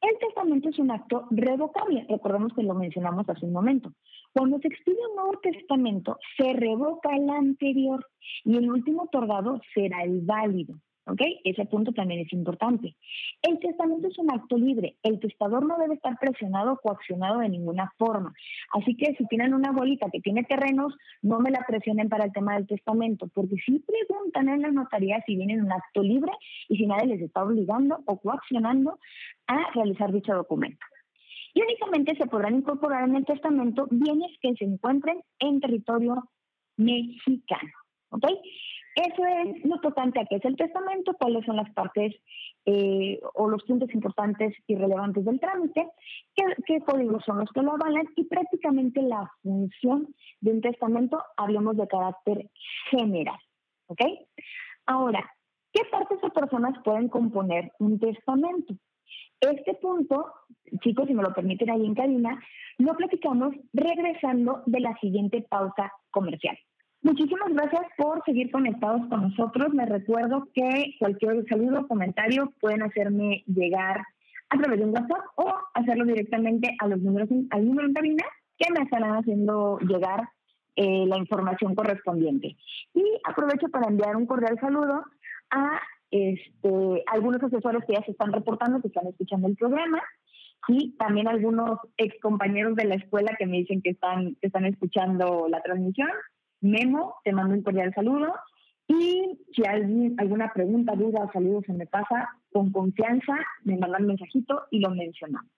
El 0.00 0.16
testamento 0.20 0.68
es 0.68 0.78
un 0.78 0.92
acto 0.92 1.26
revocable, 1.32 2.06
recordemos 2.08 2.52
que 2.54 2.62
lo 2.62 2.74
mencionamos 2.74 3.28
hace 3.28 3.46
un 3.46 3.52
momento. 3.52 3.92
Cuando 4.32 4.60
se 4.60 4.68
expide 4.68 4.98
un 5.10 5.16
nuevo 5.16 5.40
testamento, 5.42 6.20
se 6.36 6.52
revoca 6.52 7.16
el 7.16 7.28
anterior 7.30 8.06
y 8.44 8.58
el 8.58 8.70
último 8.70 9.04
otorgado 9.04 9.60
será 9.74 10.04
el 10.04 10.20
válido. 10.20 10.76
¿Ok? 11.04 11.20
Ese 11.44 11.64
punto 11.66 11.92
también 11.92 12.20
es 12.20 12.32
importante. 12.32 12.94
El 13.42 13.58
testamento 13.58 14.06
es 14.06 14.16
un 14.18 14.30
acto 14.30 14.56
libre. 14.56 14.96
El 15.02 15.18
testador 15.18 15.66
no 15.66 15.76
debe 15.78 15.94
estar 15.94 16.16
presionado 16.18 16.72
o 16.72 16.76
coaccionado 16.76 17.40
de 17.40 17.48
ninguna 17.48 17.92
forma. 17.98 18.32
Así 18.72 18.94
que 18.96 19.14
si 19.16 19.26
tienen 19.26 19.52
una 19.52 19.72
bolita 19.72 20.10
que 20.10 20.20
tiene 20.20 20.44
terrenos, 20.44 20.94
no 21.20 21.40
me 21.40 21.50
la 21.50 21.64
presionen 21.66 22.08
para 22.08 22.24
el 22.24 22.32
tema 22.32 22.54
del 22.54 22.68
testamento, 22.68 23.26
porque 23.34 23.56
si 23.66 23.80
preguntan 23.80 24.48
en 24.48 24.62
la 24.62 24.70
notaría 24.70 25.22
si 25.26 25.36
viene 25.36 25.60
un 25.60 25.72
acto 25.72 26.02
libre 26.02 26.32
y 26.68 26.76
si 26.76 26.86
nadie 26.86 27.06
les 27.06 27.22
está 27.22 27.42
obligando 27.42 28.00
o 28.06 28.20
coaccionando 28.20 29.00
a 29.48 29.72
realizar 29.74 30.12
dicho 30.12 30.34
documento. 30.34 30.86
Y 31.54 31.62
únicamente 31.62 32.16
se 32.16 32.26
podrán 32.26 32.54
incorporar 32.54 33.08
en 33.08 33.16
el 33.16 33.24
testamento 33.24 33.88
bienes 33.90 34.30
que 34.40 34.54
se 34.54 34.64
encuentren 34.64 35.20
en 35.40 35.60
territorio 35.60 36.28
mexicano. 36.76 37.72
¿Ok? 38.10 38.24
Eso 38.94 39.24
es 39.24 39.64
lo 39.64 39.80
tocante 39.80 40.20
a 40.20 40.26
qué 40.26 40.36
es 40.36 40.44
el 40.44 40.56
testamento, 40.56 41.14
cuáles 41.18 41.44
son 41.46 41.56
las 41.56 41.70
partes 41.72 42.14
eh, 42.66 43.18
o 43.34 43.48
los 43.48 43.62
puntos 43.64 43.92
importantes 43.94 44.54
y 44.66 44.76
relevantes 44.76 45.24
del 45.24 45.40
trámite, 45.40 45.88
qué, 46.34 46.44
qué, 46.66 46.80
códigos 46.80 47.24
son 47.24 47.38
los 47.38 47.50
que 47.52 47.62
lo 47.62 47.72
avalan 47.72 48.06
y 48.16 48.24
prácticamente 48.24 49.00
la 49.00 49.32
función 49.42 50.14
de 50.40 50.52
un 50.52 50.60
testamento, 50.60 51.22
hablemos 51.36 51.76
de 51.76 51.88
carácter 51.88 52.50
general. 52.90 53.38
¿Ok? 53.86 54.00
Ahora, 54.86 55.30
¿qué 55.72 55.82
partes 55.90 56.18
o 56.22 56.30
personas 56.30 56.74
pueden 56.84 57.08
componer 57.08 57.72
un 57.78 57.98
testamento? 57.98 58.74
Este 59.40 59.74
punto, 59.74 60.32
chicos, 60.82 61.06
si 61.08 61.14
me 61.14 61.22
lo 61.22 61.34
permiten 61.34 61.70
ahí 61.70 61.84
en 61.84 61.94
cabina, 61.94 62.40
lo 62.78 62.94
platicamos 62.94 63.54
regresando 63.72 64.62
de 64.66 64.80
la 64.80 64.96
siguiente 64.98 65.44
pausa 65.48 65.92
comercial. 66.10 66.56
Muchísimas 67.02 67.52
gracias 67.52 67.82
por 67.96 68.22
seguir 68.24 68.50
conectados 68.52 69.06
con 69.08 69.22
nosotros. 69.22 69.74
Les 69.74 69.88
recuerdo 69.88 70.48
que 70.54 70.94
cualquier 71.00 71.44
saludo 71.48 71.80
o 71.80 71.88
comentario 71.88 72.52
pueden 72.60 72.82
hacerme 72.82 73.42
llegar 73.46 74.02
a 74.50 74.58
través 74.58 74.78
de 74.78 74.84
un 74.84 74.94
WhatsApp 74.94 75.24
o 75.36 75.52
hacerlo 75.74 76.04
directamente 76.04 76.76
a 76.78 76.86
los 76.86 77.00
números 77.00 77.28
al 77.50 77.66
número 77.66 77.88
en 77.88 77.94
cabina 77.94 78.24
que 78.56 78.72
me 78.72 78.84
estarán 78.84 79.16
haciendo 79.16 79.78
llegar 79.80 80.28
eh, 80.76 81.04
la 81.06 81.18
información 81.18 81.74
correspondiente. 81.74 82.56
Y 82.94 83.04
aprovecho 83.24 83.68
para 83.68 83.88
enviar 83.88 84.16
un 84.16 84.26
cordial 84.26 84.58
saludo 84.60 85.02
a 85.50 85.80
este, 86.10 87.02
algunos 87.06 87.42
asesores 87.42 87.84
que 87.84 87.94
ya 87.94 88.04
se 88.04 88.12
están 88.12 88.32
reportando, 88.32 88.80
que 88.80 88.88
están 88.88 89.08
escuchando 89.08 89.48
el 89.48 89.56
programa, 89.56 90.00
y 90.68 90.92
también 90.96 91.26
algunos 91.26 91.80
ex 91.96 92.14
compañeros 92.20 92.76
de 92.76 92.84
la 92.84 92.94
escuela 92.94 93.34
que 93.36 93.46
me 93.46 93.58
dicen 93.58 93.82
que 93.82 93.90
están, 93.90 94.36
que 94.36 94.46
están 94.46 94.66
escuchando 94.66 95.48
la 95.48 95.60
transmisión. 95.62 96.10
Memo, 96.62 97.16
te 97.24 97.32
mando 97.32 97.54
un 97.54 97.62
cordial 97.62 97.92
saludo. 97.94 98.32
Y 98.88 99.38
si 99.54 99.62
alguna 99.64 100.52
pregunta, 100.52 100.94
duda 100.94 101.24
o 101.24 101.32
saludo 101.32 101.62
se 101.66 101.72
me 101.72 101.86
pasa, 101.86 102.30
con 102.52 102.72
confianza 102.72 103.34
me 103.64 103.76
mandan 103.76 104.06
mensajito 104.06 104.62
y 104.70 104.80
lo 104.80 104.90
mencionamos. 104.90 105.50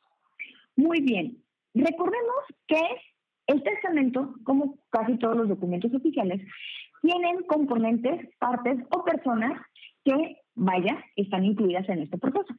Muy 0.77 1.01
bien. 1.01 1.39
Recordemos 1.75 2.45
que 2.67 2.81
el 3.47 3.63
testamento, 3.63 4.35
como 4.45 4.79
casi 4.91 5.19
todos 5.19 5.37
los 5.37 5.49
documentos 5.49 5.93
oficiales, 5.95 6.41
tienen 7.03 7.43
componentes, 7.47 8.29
partes 8.39 8.79
o 8.91 9.05
personas 9.05 9.61
que, 10.05 10.39
vaya, 10.55 11.05
están 11.17 11.45
incluidas 11.45 11.89
en 11.89 12.01
este 12.01 12.19
proceso. 12.19 12.55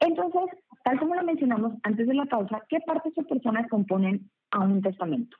Entonces, 0.00 0.42
tal 0.84 0.98
como 0.98 1.14
lo 1.14 1.22
mencionamos 1.22 1.74
antes 1.82 2.06
de 2.06 2.14
la 2.14 2.26
pausa, 2.26 2.62
¿qué 2.68 2.80
partes 2.80 3.12
o 3.16 3.22
personas 3.22 3.68
componen 3.68 4.30
a 4.50 4.60
un 4.60 4.82
testamento? 4.82 5.36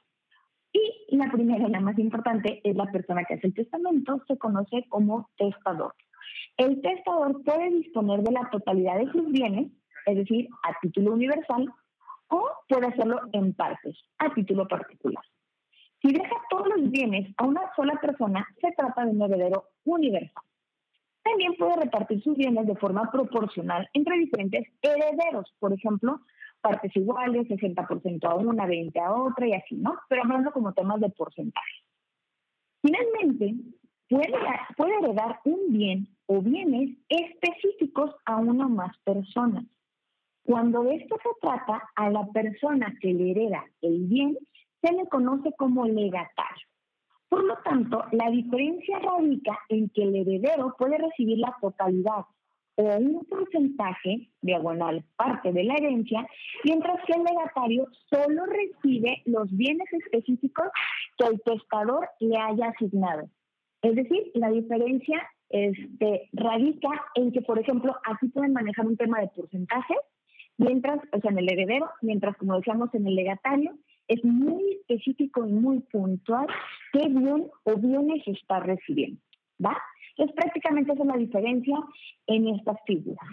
Y 1.09 1.17
la 1.17 1.31
primera 1.31 1.67
y 1.67 1.71
la 1.71 1.81
más 1.81 1.99
importante 1.99 2.61
es 2.63 2.77
la 2.77 2.91
persona 2.91 3.25
que 3.25 3.35
hace 3.35 3.47
el 3.47 3.55
testamento, 3.55 4.21
se 4.27 4.37
conoce 4.37 4.85
como 4.89 5.31
testador. 5.39 5.95
El 6.57 6.81
testador 6.83 7.43
puede 7.45 7.71
disponer 7.71 8.21
de 8.21 8.33
la 8.33 8.49
totalidad 8.51 8.99
de 8.99 9.11
sus 9.13 9.31
bienes, 9.31 9.71
es 10.07 10.17
decir, 10.17 10.49
a 10.63 10.79
título 10.81 11.13
universal, 11.13 11.73
o 12.29 12.51
puede 12.69 12.89
hacerlo 12.89 13.21
en 13.33 13.55
partes, 13.55 13.97
a 14.19 14.33
título 14.35 14.67
particular. 14.67 15.25
Si 16.03 16.13
deja 16.13 16.37
todos 16.51 16.69
los 16.77 16.91
bienes 16.91 17.33
a 17.39 17.45
una 17.45 17.63
sola 17.75 17.99
persona, 18.01 18.47
se 18.61 18.73
trata 18.73 19.05
de 19.05 19.13
un 19.13 19.23
heredero 19.23 19.69
universal. 19.85 20.45
También 21.23 21.55
puede 21.57 21.77
repartir 21.77 22.23
sus 22.23 22.37
bienes 22.37 22.67
de 22.67 22.77
forma 22.77 23.11
proporcional 23.11 23.89
entre 23.93 24.19
diferentes 24.19 24.67
herederos, 24.83 25.53
por 25.59 25.73
ejemplo, 25.73 26.21
partes 26.67 26.97
iguales, 26.97 27.47
60% 27.47 28.25
a 28.25 28.35
una, 28.35 28.67
20 28.67 28.99
a 28.99 29.13
otra 29.13 29.47
y 29.47 29.53
así, 29.53 29.77
¿no? 29.77 29.97
Pero 30.09 30.23
hablando 30.23 30.51
como 30.51 30.73
temas 30.73 31.01
de 31.01 31.11
porcentaje. 31.11 31.77
Finalmente, 32.83 33.55
puede, 34.09 34.33
puede 34.77 34.99
heredar 34.99 35.39
un 35.45 35.73
bien 35.73 36.09
o 36.27 36.43
bienes 36.43 36.99
específicos 37.09 38.17
a 38.25 38.39
una 38.39 38.67
o 38.67 38.69
más 38.69 38.99
personas. 39.05 39.65
Cuando 40.45 40.83
de 40.83 40.97
esto 40.97 41.17
se 41.23 41.29
trata, 41.41 41.89
a 41.95 42.11
la 42.11 42.27
persona 42.33 42.93
que 43.01 43.15
le 43.15 43.31
hereda 43.31 43.65
el 43.83 44.07
bien 44.07 44.37
se 44.83 44.93
le 44.93 45.07
conoce 45.07 45.53
como 45.57 45.87
legatario. 45.87 46.67
Por 47.29 47.45
lo 47.45 47.57
tanto, 47.59 48.05
la 48.11 48.29
diferencia 48.31 48.99
radica 48.99 49.57
en 49.69 49.89
que 49.91 50.03
el 50.03 50.17
heredero 50.17 50.75
puede 50.77 50.99
recibir 50.99 51.39
la 51.39 51.57
totalidad 51.61 52.25
o 52.77 52.97
un 52.97 53.25
porcentaje, 53.25 54.29
diagonal, 54.41 55.05
parte 55.17 55.53
de 55.53 55.65
la 55.65 55.75
herencia, 55.75 56.27
mientras 56.65 57.03
que 57.07 57.15
el 57.15 57.25
legatario 57.25 57.89
solo 58.11 58.45
recibe 58.47 59.23
los 59.25 59.51
bienes 59.51 59.87
específicos 59.93 60.67
que 61.19 61.27
el 61.27 61.41
testador 61.43 62.09
le 62.21 62.37
haya 62.37 62.69
asignado. 62.69 63.29
Es 63.83 63.95
decir, 63.95 64.31
la 64.35 64.51
diferencia 64.51 65.23
este, 65.49 66.29
radica 66.33 66.91
en 67.15 67.33
que, 67.33 67.43
por 67.43 67.59
ejemplo, 67.59 67.97
aquí 68.05 68.29
pueden 68.29 68.53
manejar 68.53 68.87
un 68.87 68.97
tema 68.97 69.21
de 69.21 69.29
porcentajes 69.29 69.99
Mientras, 70.59 70.99
o 71.13 71.21
sea, 71.21 71.31
en 71.31 71.39
el 71.39 71.53
heredero, 71.53 71.91
mientras, 72.01 72.37
como 72.37 72.57
decíamos, 72.57 72.93
en 72.95 73.07
el 73.07 73.15
legatario, 73.15 73.77
es 74.09 74.25
muy 74.25 74.79
específico 74.81 75.47
y 75.47 75.53
muy 75.53 75.81
puntual 75.81 76.47
qué 76.93 77.09
bien 77.09 77.49
o 77.65 77.77
bienes 77.77 78.27
está 78.27 78.61
recibiendo, 78.61 79.21
¿va? 79.63 79.77
Entonces, 80.17 80.35
prácticamente 80.35 80.93
esa 80.93 81.03
es 81.03 81.09
la 81.09 81.17
diferencia 81.17 81.77
en 82.27 82.49
estas 82.49 82.79
figuras. 82.87 83.29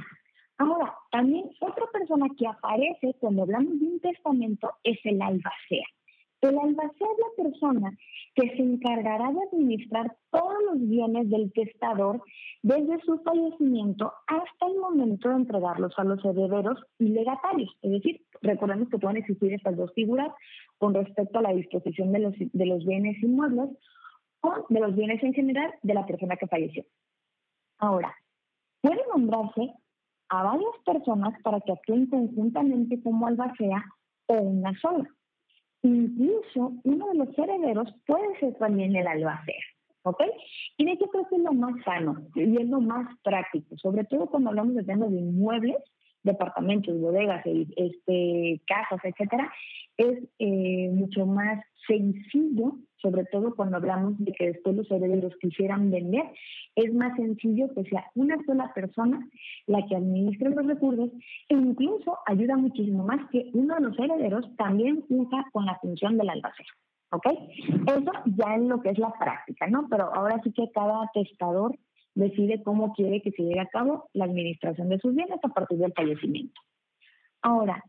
Ahora, 0.58 0.94
también 1.12 1.50
otra 1.62 1.86
persona 1.92 2.28
que 2.38 2.48
aparece 2.48 3.16
cuando 3.20 3.44
hablamos 3.44 3.80
de 3.80 3.86
un 3.86 4.00
testamento 4.00 4.72
es 4.84 5.00
el 5.04 5.22
albacea. 5.22 5.86
El 6.42 6.60
albacea 6.60 7.08
es 7.08 7.20
la 7.20 7.44
persona 7.44 7.98
que 8.36 8.50
se 8.50 8.62
encargará 8.62 9.32
de 9.32 9.40
administrar 9.50 10.14
todos 10.30 10.58
los 10.66 10.90
bienes 10.90 11.30
del 11.30 11.54
testador 11.54 12.22
desde 12.62 13.00
su 13.02 13.18
fallecimiento 13.20 14.12
hasta 14.28 14.68
el 14.68 14.78
momento 14.78 15.30
de 15.30 15.36
entregarlos 15.36 15.94
a 15.98 16.04
los 16.04 16.24
herederos 16.26 16.84
y 17.00 17.10
legatarios. 17.10 17.72
Es 17.82 17.92
decir, 17.92 18.22
recordemos 18.42 18.90
que 18.90 18.98
pueden 18.98 19.18
existir 19.18 19.54
estas 19.54 19.78
dos 19.78 19.94
figuras 19.94 20.34
con 20.80 20.94
respecto 20.94 21.40
a 21.40 21.44
la 21.44 21.54
disposición 21.54 22.12
de 22.12 22.20
los, 22.20 22.34
de 22.38 22.66
los 22.66 22.86
bienes 22.86 23.24
inmuebles 23.24 23.70
o 24.44 24.66
de 24.70 24.80
los 24.80 24.96
bienes 24.96 25.24
en 25.24 25.34
general 25.34 25.74
de 25.82 25.94
la 25.94 26.06
persona 26.06 26.36
que 26.36 26.48
falleció. 26.48 26.86
Ahora, 27.80 28.14
puede 28.82 29.02
nombrarse 29.14 29.74
a 30.30 30.44
varias 30.44 30.76
personas 30.86 31.42
para 31.42 31.60
que 31.62 31.72
actúen 31.72 32.08
conjuntamente 32.08 33.02
como 33.02 33.28
albacea 33.28 33.84
o 34.28 34.34
una 34.34 34.78
sola. 34.80 35.10
Incluso 35.82 36.74
uno 36.84 37.08
de 37.10 37.16
los 37.16 37.38
herederos 37.38 37.94
puede 38.06 38.40
ser 38.40 38.56
también 38.56 38.96
el 38.96 39.08
albacea. 39.08 39.64
¿Ok? 40.04 40.22
Y 40.78 40.86
de 40.86 40.92
hecho 40.92 41.08
creo 41.08 41.28
que 41.30 41.38
es 41.38 41.42
lo 41.42 41.54
más 41.54 41.82
sano 41.86 42.28
y 42.36 42.62
es 42.62 42.68
lo 42.68 42.82
más 42.82 43.08
práctico, 43.24 43.78
sobre 43.78 44.04
todo 44.04 44.28
cuando 44.28 44.50
hablamos 44.50 44.76
de 44.76 44.84
temas 44.84 45.10
de 45.10 45.18
inmuebles, 45.18 45.78
departamentos, 46.24 47.00
bodegas, 47.00 47.42
este, 47.46 48.62
casas, 48.68 49.00
etcétera, 49.04 49.50
es 49.96 50.24
eh, 50.40 50.90
mucho 50.94 51.26
más 51.26 51.64
sencillo, 51.88 52.74
sobre 53.04 53.26
todo 53.26 53.54
cuando 53.54 53.78
hablamos 53.78 54.18
de 54.18 54.32
que 54.32 54.54
después 54.54 54.76
los 54.76 54.90
herederos 54.90 55.36
quisieran 55.42 55.92
vender, 55.92 56.24
es 56.76 56.94
más 56.94 57.16
sencillo 57.18 57.72
que 57.76 57.84
sea 57.84 58.06
una 58.16 58.38
sola 58.46 58.74
persona 58.74 59.28
la 59.68 59.86
que 59.86 59.98
administre 59.98 60.50
los 60.50 60.66
recursos 60.66 61.12
e 61.50 61.54
incluso 61.54 62.18
ayuda 62.26 62.56
muchísimo 62.56 63.04
más 63.04 63.30
que 63.30 63.52
uno 63.54 63.76
de 63.76 63.82
los 63.82 64.00
herederos 64.00 64.46
también 64.58 65.04
usa 65.10 65.46
con 65.52 65.66
la 65.66 65.78
función 65.80 66.18
del 66.18 66.30
albacea. 66.30 66.66
¿Ok? 67.12 67.28
Eso 67.28 68.12
ya 68.26 68.56
es 68.56 68.64
lo 68.64 68.82
que 68.82 68.90
es 68.90 68.98
la 68.98 69.14
práctica, 69.20 69.68
¿no? 69.68 69.88
Pero 69.88 70.12
ahora 70.16 70.42
sí 70.44 70.52
que 70.52 70.72
cada 70.74 71.12
testador 71.14 71.78
decide 72.16 72.64
cómo 72.64 72.94
quiere 72.94 73.22
que 73.22 73.32
se 73.32 73.44
lleve 73.44 73.60
a 73.60 73.68
cabo 73.68 74.10
la 74.14 74.26
administración 74.26 74.90
de 74.90 74.98
sus 74.98 75.14
bienes 75.14 75.40
a 75.44 75.50
partir 75.50 75.78
del 75.78 75.94
fallecimiento. 75.94 76.60
Ahora, 77.44 77.84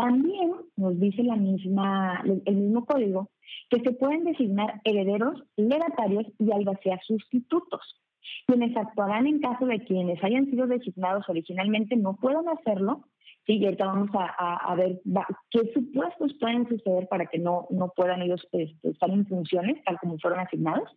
también 0.00 0.52
nos 0.76 0.98
dice 0.98 1.22
la 1.22 1.36
misma, 1.36 2.24
el 2.24 2.56
mismo 2.56 2.86
código 2.86 3.28
que 3.68 3.80
se 3.80 3.92
pueden 3.92 4.24
designar 4.24 4.80
herederos, 4.84 5.42
legatarios 5.56 6.26
y 6.38 6.50
albaceas 6.52 7.04
sustitutos, 7.06 8.00
quienes 8.46 8.74
actuarán 8.76 9.26
en 9.26 9.40
caso 9.40 9.66
de 9.66 9.80
quienes 9.80 10.22
hayan 10.24 10.46
sido 10.46 10.66
designados 10.66 11.28
originalmente 11.28 11.96
no 11.96 12.16
puedan 12.16 12.48
hacerlo. 12.48 13.04
Sí, 13.46 13.58
y 13.58 13.64
ahorita 13.64 13.86
vamos 13.86 14.10
a, 14.14 14.74
ver 14.74 15.00
qué 15.50 15.72
supuestos 15.72 16.34
pueden 16.38 16.68
suceder 16.68 17.08
para 17.08 17.26
que 17.26 17.38
no, 17.38 17.66
no 17.70 17.92
puedan 17.94 18.22
ellos 18.22 18.46
este, 18.52 18.90
estar 18.90 19.10
en 19.10 19.26
funciones 19.26 19.82
tal 19.84 19.98
como 19.98 20.18
fueron 20.18 20.40
asignados, 20.40 20.88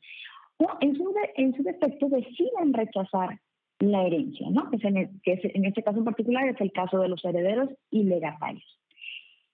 o 0.57 0.67
en 0.81 0.95
su, 0.95 1.13
en 1.35 1.55
su 1.55 1.63
defecto 1.63 2.09
decidan 2.09 2.73
rechazar 2.73 3.39
la 3.79 4.03
herencia, 4.03 4.49
¿no? 4.49 4.69
Que, 4.69 4.87
en, 4.87 5.19
que 5.23 5.39
en 5.43 5.65
este 5.65 5.83
caso 5.83 5.97
en 5.97 6.05
particular 6.05 6.47
es 6.47 6.59
el 6.61 6.71
caso 6.71 6.99
de 6.99 7.09
los 7.09 7.23
herederos 7.25 7.69
y 7.89 8.03
legatarios. 8.03 8.79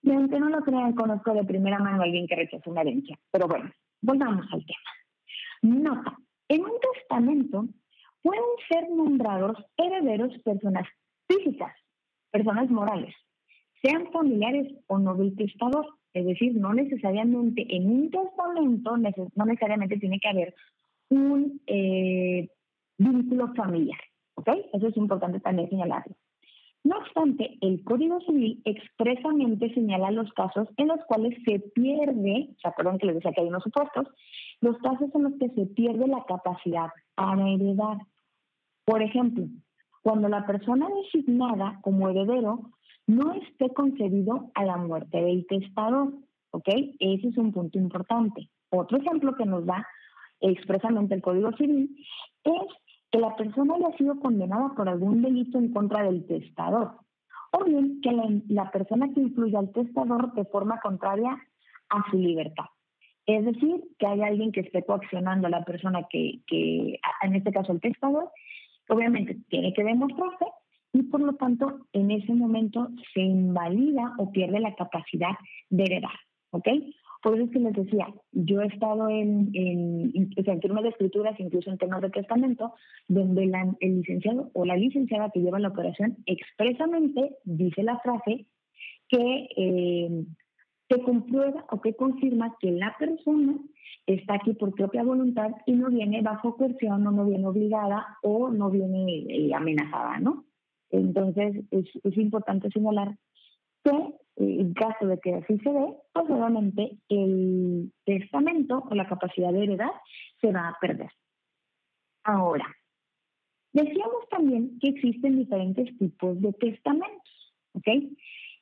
Y 0.02 0.12
aunque 0.12 0.40
no 0.40 0.48
lo 0.48 0.62
crean, 0.62 0.94
conozco 0.94 1.34
de 1.34 1.44
primera 1.44 1.78
mano 1.78 2.00
a 2.00 2.04
alguien 2.04 2.26
que 2.26 2.36
rechazó 2.36 2.70
una 2.70 2.82
herencia. 2.82 3.18
Pero 3.30 3.48
bueno, 3.48 3.70
volvamos 4.00 4.46
al 4.52 4.64
tema. 4.64 4.90
Nota, 5.62 6.16
en 6.48 6.64
un 6.64 6.72
testamento 6.80 7.68
pueden 8.22 8.44
ser 8.68 8.90
nombrados 8.90 9.58
herederos 9.76 10.36
personas 10.42 10.86
físicas, 11.28 11.74
personas 12.30 12.70
morales, 12.70 13.14
sean 13.82 14.10
familiares 14.12 14.72
o 14.86 14.98
no 14.98 15.14
del 15.14 15.36
testador. 15.36 15.86
Es 16.12 16.26
decir, 16.26 16.56
no 16.56 16.72
necesariamente 16.72 17.64
en 17.68 17.88
un 17.88 18.10
testamento, 18.10 18.96
no 18.96 19.44
necesariamente 19.44 19.96
tiene 19.98 20.18
que 20.18 20.28
haber 20.28 20.54
un, 21.08 21.60
eh, 21.66 22.48
vínculo 22.98 23.54
familiar. 23.54 24.00
¿Ok? 24.34 24.48
Eso 24.72 24.88
es 24.88 24.96
importante 24.96 25.40
también 25.40 25.68
señalarlo. 25.68 26.14
No 26.82 26.96
obstante, 26.96 27.58
el 27.60 27.84
Código 27.84 28.20
Civil 28.20 28.62
expresamente 28.64 29.72
señala 29.74 30.10
los 30.10 30.32
casos 30.32 30.68
en 30.76 30.88
los 30.88 31.04
cuales 31.06 31.36
se 31.44 31.60
pierde, 31.60 32.48
o 32.56 32.60
sea, 32.60 32.72
perdón 32.72 32.98
que 32.98 33.06
les 33.06 33.16
decía 33.16 33.32
que 33.32 33.42
hay 33.42 33.48
unos 33.48 33.62
supuestos, 33.62 34.08
los 34.60 34.78
casos 34.78 35.14
en 35.14 35.22
los 35.24 35.34
que 35.34 35.50
se 35.50 35.66
pierde 35.66 36.06
la 36.06 36.24
capacidad 36.24 36.88
para 37.14 37.48
heredar. 37.48 37.98
Por 38.84 39.02
ejemplo, 39.02 39.44
cuando 40.02 40.28
la 40.28 40.46
persona 40.46 40.88
designada 41.02 41.78
como 41.82 42.08
heredero 42.08 42.70
no 43.10 43.32
esté 43.32 43.70
concedido 43.70 44.50
a 44.54 44.64
la 44.64 44.76
muerte 44.76 45.20
del 45.20 45.46
testador. 45.46 46.12
¿Ok? 46.52 46.68
Ese 46.98 47.28
es 47.28 47.36
un 47.36 47.52
punto 47.52 47.78
importante. 47.78 48.48
Otro 48.70 48.98
ejemplo 48.98 49.34
que 49.36 49.44
nos 49.44 49.66
da 49.66 49.86
expresamente 50.40 51.14
el 51.14 51.22
Código 51.22 51.52
Civil 51.56 51.96
es 52.44 52.89
que 53.10 53.18
la 53.18 53.34
persona 53.36 53.74
haya 53.74 53.96
sido 53.96 54.18
condenada 54.20 54.74
por 54.76 54.88
algún 54.88 55.22
delito 55.22 55.58
en 55.58 55.72
contra 55.72 56.02
del 56.02 56.26
testador, 56.26 56.92
o 57.52 57.64
bien 57.64 58.00
que 58.00 58.12
la, 58.48 58.70
persona 58.70 59.12
que 59.12 59.20
influye 59.20 59.56
al 59.56 59.72
testador 59.72 60.32
de 60.34 60.44
forma 60.44 60.80
contraria 60.80 61.36
a 61.88 62.10
su 62.10 62.18
libertad. 62.18 62.66
Es 63.26 63.44
decir, 63.44 63.82
que 63.98 64.06
hay 64.06 64.22
alguien 64.22 64.52
que 64.52 64.60
esté 64.60 64.84
coaccionando 64.84 65.48
a 65.48 65.50
la 65.50 65.64
persona 65.64 66.06
que, 66.08 66.40
que 66.46 66.98
en 67.22 67.34
este 67.34 67.52
caso 67.52 67.72
el 67.72 67.80
testador, 67.80 68.30
obviamente 68.88 69.38
tiene 69.48 69.72
que 69.72 69.84
demostrarse 69.84 70.46
y 70.92 71.02
por 71.02 71.20
lo 71.20 71.34
tanto 71.34 71.86
en 71.92 72.10
ese 72.10 72.32
momento 72.34 72.88
se 73.14 73.20
invalida 73.20 74.14
o 74.18 74.32
pierde 74.32 74.60
la 74.60 74.74
capacidad 74.74 75.36
de 75.68 75.84
heredar, 75.84 76.18
¿ok? 76.50 76.68
Por 77.22 77.34
eso 77.34 77.44
es 77.44 77.50
que 77.50 77.58
les 77.58 77.74
decía, 77.74 78.06
yo 78.32 78.62
he 78.62 78.66
estado 78.66 79.08
en, 79.08 79.50
en, 79.52 80.12
en 80.14 80.60
firmas 80.60 80.82
de 80.82 80.88
escrituras, 80.88 81.38
incluso 81.38 81.70
en 81.70 81.76
temas 81.76 82.00
de 82.00 82.10
testamento, 82.10 82.74
donde 83.08 83.44
el 83.80 83.96
licenciado 83.96 84.50
o 84.54 84.64
la 84.64 84.76
licenciada 84.76 85.30
que 85.30 85.40
lleva 85.40 85.58
la 85.58 85.68
operación 85.68 86.16
expresamente 86.24 87.36
dice 87.44 87.82
la 87.82 87.98
frase 87.98 88.46
que 89.08 89.48
eh, 89.56 90.24
comprueba 91.04 91.64
o 91.70 91.80
que 91.80 91.94
confirma 91.94 92.56
que 92.58 92.72
la 92.72 92.96
persona 92.98 93.58
está 94.06 94.34
aquí 94.34 94.54
por 94.54 94.74
propia 94.74 95.04
voluntad 95.04 95.50
y 95.66 95.72
no 95.72 95.88
viene 95.88 96.22
bajo 96.22 96.56
coerción 96.56 97.06
o 97.06 97.10
no 97.10 97.26
viene 97.26 97.46
obligada 97.46 98.18
o 98.22 98.50
no 98.50 98.70
viene 98.70 99.24
eh, 99.28 99.54
amenazada, 99.54 100.18
¿no? 100.18 100.44
Entonces, 100.90 101.64
es, 101.70 101.86
es 102.02 102.16
importante 102.16 102.70
señalar 102.70 103.16
que 103.84 103.90
en 104.36 104.72
caso 104.72 105.06
de 105.06 105.18
que 105.18 105.34
así 105.34 105.58
se 105.58 105.70
dé, 105.70 105.94
pues 106.12 106.30
obviamente 106.30 106.96
el 107.08 107.92
testamento 108.04 108.84
o 108.90 108.94
la 108.94 109.06
capacidad 109.06 109.52
de 109.52 109.64
heredar 109.64 109.90
se 110.40 110.50
va 110.50 110.68
a 110.68 110.78
perder. 110.80 111.10
Ahora, 112.24 112.66
decíamos 113.72 114.28
también 114.30 114.78
que 114.80 114.88
existen 114.88 115.36
diferentes 115.36 115.96
tipos 115.98 116.40
de 116.40 116.52
testamentos, 116.54 117.54
¿ok? 117.74 117.86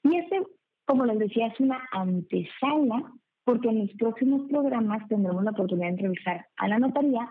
Y 0.04 0.16
este, 0.16 0.42
como 0.84 1.06
les 1.06 1.18
decía, 1.18 1.46
es 1.46 1.60
una 1.60 1.80
antesala 1.92 3.12
porque 3.44 3.68
en 3.68 3.78
los 3.80 3.90
próximos 3.94 4.48
programas 4.50 5.06
tendremos 5.08 5.42
la 5.42 5.52
oportunidad 5.52 5.87
de 5.87 5.92
entrevistar 5.92 6.46
a 6.56 6.68
la 6.68 6.78
notaría 6.78 7.30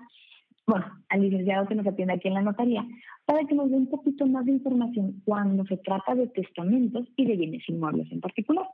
bueno, 0.68 0.86
al 1.08 1.22
licenciado 1.22 1.66
que 1.66 1.76
nos 1.76 1.88
atiende 1.88 2.14
aquí 2.14 2.28
en 2.28 2.34
la 2.34 2.42
notaría, 2.42 2.86
para 3.26 3.46
que 3.46 3.56
nos 3.56 3.70
dé 3.70 3.78
un 3.78 3.90
poquito 3.90 4.28
más 4.28 4.46
de 4.46 4.52
información 4.52 5.22
cuando 5.24 5.66
se 5.66 5.78
trata 5.78 6.14
de 6.14 6.28
testamentos 6.28 7.08
y 7.16 7.26
de 7.26 7.38
bienes 7.38 7.68
inmuebles 7.70 8.12
en 8.12 8.20
particular. 8.20 8.68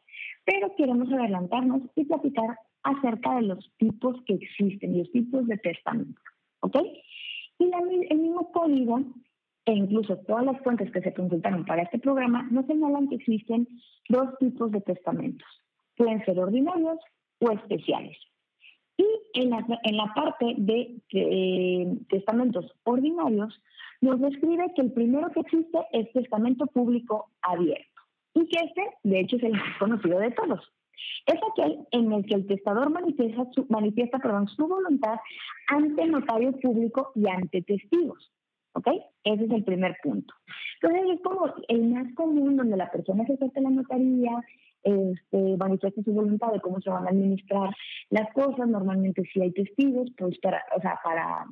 Pero 0.44 0.76
queremos 0.76 1.12
adelantarnos 1.12 1.84
y 1.96 2.06
platicar 2.06 2.58
acerca 2.82 3.36
de 3.36 3.44
los 3.44 3.72
tipos 3.78 4.20
que 4.26 4.34
existen, 4.34 4.98
los 4.98 5.12
tipos 5.12 5.46
de 5.48 5.58
testamentos. 5.58 6.24
¿Ok? 6.62 6.78
Y 7.60 7.72
el 8.10 8.18
mismo 8.18 8.52
código 8.52 9.00
e 9.66 9.74
incluso 9.74 10.18
todas 10.28 10.46
las 10.46 10.60
fuentes 10.62 10.92
que 10.92 11.02
se 11.02 11.14
consultaron 11.14 11.64
para 11.64 11.84
este 11.84 12.00
programa 12.00 12.48
nos 12.52 12.66
señalan 12.66 13.08
que 13.08 13.16
existen 13.16 13.68
dos 14.10 14.38
tipos 14.40 14.72
de 14.72 14.82
testamentos. 14.82 15.48
Pueden 15.96 16.26
ser 16.26 16.40
ordinarios 16.40 17.00
o 17.40 17.52
especiales. 17.52 18.18
Y 18.98 19.06
en 19.34 19.50
la, 19.50 19.66
en 19.84 19.98
la 19.98 20.14
parte 20.14 20.54
de 20.58 20.96
eh, 21.14 21.98
testamentos 22.10 22.72
ordinarios, 22.84 23.60
nos 24.02 24.20
describe 24.20 24.72
que 24.76 24.82
el 24.82 24.92
primero 24.92 25.32
que 25.32 25.40
existe 25.40 25.80
es 25.92 26.12
testamento 26.12 26.68
público 26.68 27.30
abierto 27.42 27.94
y 28.34 28.48
que 28.48 28.66
este, 28.66 28.82
de 29.04 29.20
hecho, 29.20 29.38
es 29.38 29.44
el 29.44 29.54
más 29.54 29.78
conocido 29.80 30.20
de 30.20 30.32
todos. 30.32 30.72
Es 31.26 31.40
aquel 31.52 31.80
en 31.92 32.12
el 32.12 32.26
que 32.26 32.36
el 32.36 32.48
testador 32.48 32.90
manifiesta, 32.90 33.48
su, 33.52 33.66
manifiesta 33.70 34.20
perdón, 34.20 34.48
su 34.48 34.68
voluntad 34.68 35.18
ante 35.68 36.06
notario 36.06 36.52
público 36.60 37.12
y 37.16 37.28
ante 37.28 37.62
testigos. 37.62 38.32
¿Ok? 38.76 38.88
Ese 39.24 39.46
es 39.46 39.52
el 39.52 39.64
primer 39.64 39.96
punto. 40.02 40.34
Entonces, 40.82 41.16
es 41.16 41.22
como 41.22 41.46
el 41.68 41.84
más 41.90 42.12
común 42.16 42.58
donde 42.58 42.76
la 42.76 42.90
persona 42.90 43.26
se 43.26 43.34
acerca 43.34 43.60
a 43.60 43.64
la 43.64 43.70
notaría, 43.70 44.32
este, 44.84 45.58
manifiesta 45.58 46.02
su 46.04 46.14
voluntad 46.14 46.52
de 46.52 46.60
cómo 46.60 46.82
se 46.82 46.90
van 46.90 47.06
a 47.06 47.10
administrar 47.10 47.74
las 48.10 48.32
cosas. 48.34 48.68
Normalmente 48.68 49.24
si 49.34 49.42
hay 49.42 49.52
testigos, 49.52 50.10
pues 50.18 50.38
para, 50.40 50.64
o 50.76 50.82
sea, 50.82 51.00
para 51.04 51.46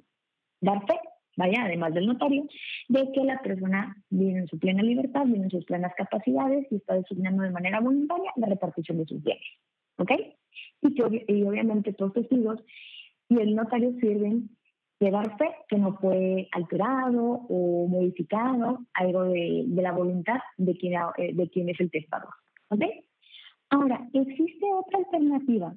dar 0.62 0.86
fe, 0.86 1.00
vaya, 1.38 1.64
además 1.66 1.94
del 1.94 2.08
notario, 2.08 2.48
de 2.90 3.12
que 3.12 3.24
la 3.24 3.42
persona 3.42 3.96
vive 4.10 4.40
en 4.40 4.48
su 4.48 4.60
plena 4.60 4.84
libertad, 4.84 5.26
vive 5.26 5.44
en 5.44 5.50
sus 5.50 5.66
plenas 5.66 5.94
capacidades 5.96 6.68
y 6.72 6.76
está 6.76 6.96
designando 6.96 7.44
de 7.44 7.52
manera 7.52 7.80
voluntaria 7.80 8.32
la 8.36 8.48
repartición 8.48 8.98
de 8.98 9.06
sus 9.06 9.24
bienes. 9.24 9.46
¿Ok? 9.98 10.12
Y, 10.82 10.94
que, 10.96 11.26
y 11.28 11.44
obviamente 11.44 11.94
todos 11.94 12.14
testigos 12.14 12.60
y 13.30 13.40
el 13.40 13.56
notario 13.56 13.94
sirven 14.00 14.50
de 15.00 15.10
dar 15.10 15.38
fe 15.38 15.50
que 15.68 15.78
no 15.78 15.98
fue 15.98 16.48
alterado 16.52 17.46
o 17.50 17.88
modificado 17.88 18.80
algo 18.94 19.24
de, 19.24 19.64
de 19.66 19.82
la 19.82 19.94
voluntad 19.94 20.40
de 20.58 20.78
quien, 20.78 20.94
eh, 21.18 21.34
de 21.34 21.50
quien 21.50 21.70
es 21.70 21.80
el 21.80 21.90
testador. 21.90 22.30
¿Ok? 22.70 22.84
Ahora, 23.72 24.08
existe 24.14 24.66
otra 24.74 25.00
alternativa 25.00 25.74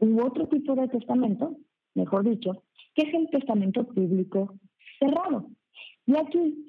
u 0.00 0.20
otro 0.20 0.48
tipo 0.48 0.74
de 0.74 0.88
testamento, 0.88 1.56
mejor 1.94 2.24
dicho, 2.24 2.64
que 2.94 3.02
es 3.02 3.14
el 3.14 3.30
testamento 3.30 3.86
público 3.86 4.54
cerrado. 4.98 5.46
Y 6.06 6.16
aquí 6.16 6.66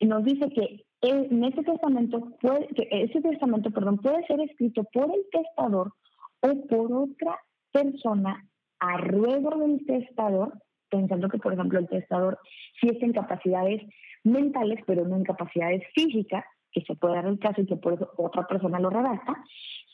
nos 0.00 0.24
dice 0.24 0.48
que 0.50 0.84
en 1.00 1.44
este 1.44 1.64
testamento 1.64 2.30
puede, 2.40 2.68
ese 2.90 3.20
testamento, 3.20 3.70
perdón, 3.72 3.98
puede 3.98 4.24
ser 4.26 4.40
escrito 4.40 4.84
por 4.92 5.04
el 5.04 5.26
testador 5.32 5.92
o 6.40 6.66
por 6.66 6.92
otra 6.92 7.38
persona 7.72 8.48
a 8.78 8.96
ruego 8.98 9.58
del 9.58 9.84
testador, 9.84 10.52
pensando 10.90 11.28
que, 11.28 11.38
por 11.38 11.54
ejemplo, 11.54 11.80
el 11.80 11.88
testador 11.88 12.38
sí 12.80 12.88
está 12.88 13.04
en 13.04 13.12
capacidades 13.12 13.82
mentales, 14.22 14.78
pero 14.86 15.06
no 15.06 15.16
en 15.16 15.24
capacidades 15.24 15.82
físicas, 15.92 16.44
que 16.74 16.82
se 16.82 16.96
puede 16.96 17.14
dar 17.14 17.26
el 17.26 17.38
caso 17.38 17.62
y 17.62 17.66
que 17.66 17.76
por 17.76 17.94
eso 17.94 18.10
otra 18.18 18.46
persona 18.46 18.80
lo 18.80 18.90
redacta, 18.90 19.42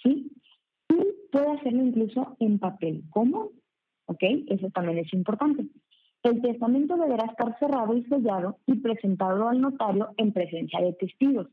¿sí? 0.03 0.33
Y 0.89 1.31
puede 1.31 1.53
hacerlo 1.53 1.85
incluso 1.85 2.37
en 2.41 2.59
papel 2.59 3.03
común, 3.11 3.51
¿ok? 4.07 4.23
Eso 4.49 4.71
también 4.71 4.99
es 4.99 5.13
importante. 5.13 5.67
El 6.23 6.43
testamento 6.43 6.97
deberá 6.97 7.25
estar 7.25 7.59
cerrado 7.59 7.97
y 7.97 8.05
sellado 8.05 8.59
y 8.67 8.75
presentado 8.75 9.49
al 9.49 9.61
notario 9.61 10.11
en 10.19 10.33
presencia 10.33 10.81
de 10.81 10.93
testigos. 10.93 11.47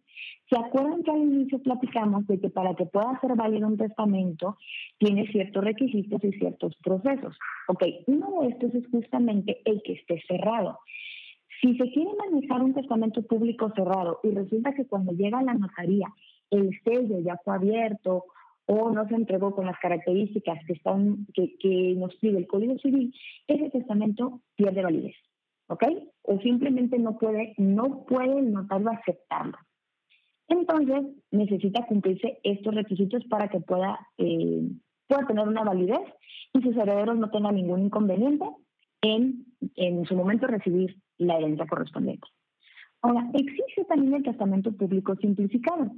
¿Se 0.50 0.58
acuerdan 0.60 1.04
que 1.04 1.12
al 1.12 1.22
inicio 1.22 1.60
platicamos 1.60 2.28
de 2.28 2.40
que 2.40 2.50
para 2.50 2.76
que 2.76 2.86
pueda 2.86 3.18
ser 3.22 3.36
válido 3.36 3.68
un 3.68 3.78
testamento 3.78 4.58
tiene 4.98 5.26
ciertos 5.28 5.64
requisitos 5.64 6.22
y 6.24 6.32
ciertos 6.34 6.76
procesos? 6.84 7.38
Ok, 7.70 7.84
uno 8.08 8.42
de 8.42 8.50
estos 8.50 8.76
es 8.76 8.86
justamente 8.92 9.62
el 9.64 9.82
que 9.84 9.94
esté 9.94 10.22
cerrado. 10.28 10.80
Si 11.62 11.76
se 11.76 11.92
quiere 11.92 12.12
manejar 12.16 12.62
un 12.62 12.74
testamento 12.74 13.24
público 13.24 13.72
cerrado 13.76 14.20
y 14.24 14.32
resulta 14.32 14.74
que 14.74 14.86
cuando 14.86 15.12
llega 15.14 15.40
a 15.40 15.44
la 15.44 15.54
notaría 15.54 16.08
el 16.52 16.70
sello 16.84 17.20
ya 17.20 17.40
fue 17.44 17.56
abierto 17.56 18.26
o 18.66 18.92
no 18.92 19.08
se 19.08 19.16
entregó 19.16 19.56
con 19.56 19.66
las 19.66 19.80
características 19.80 20.60
que, 20.66 20.74
están, 20.74 21.26
que, 21.34 21.96
nos 21.96 22.16
pide 22.18 22.38
el 22.38 22.48
Código 22.48 22.78
Civil, 22.80 23.14
ese 23.48 23.70
testamento 23.70 24.42
pierde 24.56 24.84
validez. 24.84 25.16
¿Ok? 25.70 25.84
O 26.24 26.40
simplemente 26.40 27.00
no 27.00 27.18
puede, 27.18 27.54
no 27.58 28.06
puede 28.06 28.40
el 28.40 28.52
notario 28.52 28.90
aceptarlo. 28.90 29.58
Entonces, 30.50 31.06
necesita 31.32 31.86
cumplirse 31.86 32.40
estos 32.44 32.76
requisitos 32.76 33.24
para 33.26 33.50
que 33.50 33.60
pueda, 33.60 34.00
eh, 34.18 34.70
pueda 35.08 35.28
tener 35.28 35.48
una 35.48 35.64
validez 35.64 36.00
y 36.54 36.62
sus 36.62 36.76
herederos 36.78 37.18
no 37.18 37.30
tengan 37.30 37.56
ningún 37.56 37.86
inconveniente 37.86 38.46
en, 39.02 39.46
en 39.76 40.06
su 40.06 40.16
momento 40.16 40.48
recibir 40.48 40.98
la 41.18 41.38
herencia 41.38 41.68
correspondiente. 41.68 42.28
Ahora, 43.02 43.30
existe 43.34 43.86
también 43.86 44.16
el 44.16 44.24
testamento 44.24 44.72
público 44.72 45.16
simplificado. 45.16 45.92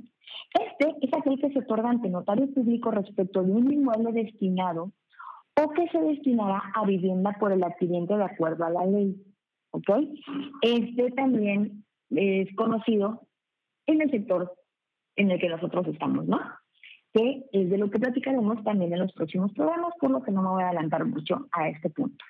Este 0.53 0.95
es 1.01 1.13
aquel 1.13 1.39
que 1.39 1.51
se 1.51 1.59
otorga 1.59 1.89
ante 1.89 2.09
notario 2.09 2.51
público 2.53 2.91
respecto 2.91 3.41
de 3.43 3.51
un 3.51 3.71
inmueble 3.71 4.11
destinado 4.11 4.91
o 5.61 5.69
que 5.71 5.87
se 5.89 5.99
destinará 5.99 6.61
a 6.75 6.85
vivienda 6.85 7.35
por 7.39 7.51
el 7.51 7.63
adquiriente 7.63 8.15
de 8.15 8.23
acuerdo 8.23 8.65
a 8.65 8.69
la 8.69 8.85
ley. 8.85 9.15
¿Ok? 9.71 9.89
Este 10.61 11.11
también 11.11 11.85
es 12.09 12.53
conocido 12.55 13.27
en 13.85 14.01
el 14.01 14.11
sector 14.11 14.53
en 15.15 15.31
el 15.31 15.39
que 15.39 15.49
nosotros 15.49 15.87
estamos, 15.87 16.25
¿no? 16.27 16.39
Que 17.13 17.43
es 17.51 17.69
de 17.69 17.77
lo 17.77 17.89
que 17.89 17.99
platicaremos 17.99 18.63
también 18.63 18.93
en 18.93 18.99
los 18.99 19.13
próximos 19.13 19.51
programas, 19.53 19.93
por 19.99 20.11
lo 20.11 20.21
que 20.21 20.31
no 20.31 20.41
me 20.41 20.49
voy 20.49 20.63
a 20.63 20.67
adelantar 20.67 21.05
mucho 21.05 21.47
a 21.51 21.69
este 21.69 21.89
punto. 21.89 22.23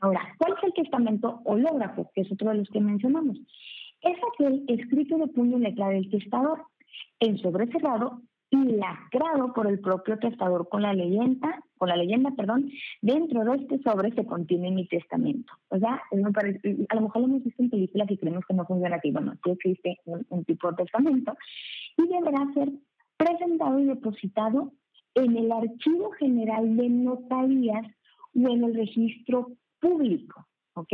Ahora, 0.00 0.34
¿cuál 0.38 0.54
es 0.56 0.64
el 0.64 0.72
testamento 0.72 1.40
hológrafo? 1.44 2.10
Que 2.14 2.22
es 2.22 2.32
otro 2.32 2.50
de 2.50 2.56
los 2.56 2.68
que 2.70 2.80
mencionamos. 2.80 3.38
Es 4.00 4.16
aquel 4.32 4.64
escrito 4.68 5.18
de 5.18 5.26
puño 5.28 5.58
y 5.58 5.60
letra 5.60 5.88
del 5.88 6.08
testador 6.10 6.64
en 7.20 7.38
sobrecerrado 7.38 8.22
y 8.50 8.56
lacrado 8.56 9.52
por 9.52 9.68
el 9.68 9.78
propio 9.78 10.18
testador 10.18 10.68
con 10.68 10.82
la 10.82 10.92
leyenda, 10.92 11.62
con 11.78 11.88
la 11.88 11.96
leyenda, 11.96 12.32
perdón, 12.32 12.68
dentro 13.00 13.44
de 13.44 13.56
este 13.56 13.78
sobre 13.82 14.12
se 14.12 14.26
contiene 14.26 14.72
mi 14.72 14.88
testamento. 14.88 15.52
O 15.68 15.78
sea, 15.78 16.02
a 16.10 16.16
lo 16.16 17.00
mejor 17.00 17.20
lo 17.22 17.28
hemos 17.28 17.44
visto 17.44 17.62
en 17.62 17.70
películas 17.70 18.10
y 18.10 18.16
creemos 18.16 18.44
que 18.46 18.54
no 18.54 18.66
funciona 18.66 18.96
así. 18.96 19.12
Bueno, 19.12 19.34
sí 19.44 19.50
existe 19.50 19.98
un, 20.04 20.44
tipo 20.44 20.70
de 20.70 20.82
testamento 20.82 21.36
y 21.96 22.08
deberá 22.08 22.52
ser 22.54 22.72
presentado 23.16 23.78
y 23.78 23.84
depositado 23.84 24.72
en 25.14 25.36
el 25.36 25.52
Archivo 25.52 26.10
General 26.12 26.76
de 26.76 26.88
Notarías 26.88 27.86
o 28.34 28.48
en 28.48 28.64
el 28.64 28.74
registro 28.74 29.52
público, 29.80 30.46
¿ok? 30.74 30.92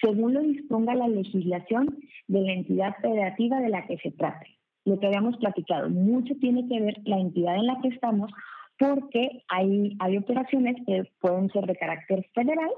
Según 0.00 0.34
lo 0.34 0.40
disponga 0.40 0.94
la 0.94 1.08
legislación 1.08 1.98
de 2.26 2.40
la 2.40 2.52
entidad 2.52 2.96
federativa 3.00 3.60
de 3.60 3.68
la 3.68 3.86
que 3.86 3.98
se 3.98 4.10
trate 4.10 4.58
lo 4.84 4.98
que 4.98 5.06
habíamos 5.06 5.36
platicado, 5.38 5.88
mucho 5.88 6.34
tiene 6.40 6.68
que 6.68 6.80
ver 6.80 7.00
la 7.04 7.18
entidad 7.18 7.56
en 7.56 7.66
la 7.66 7.80
que 7.80 7.88
estamos 7.88 8.30
porque 8.78 9.44
hay, 9.48 9.96
hay 10.00 10.16
operaciones 10.16 10.76
que 10.86 11.04
pueden 11.20 11.48
ser 11.50 11.66
de 11.66 11.76
carácter 11.76 12.28
federal 12.34 12.70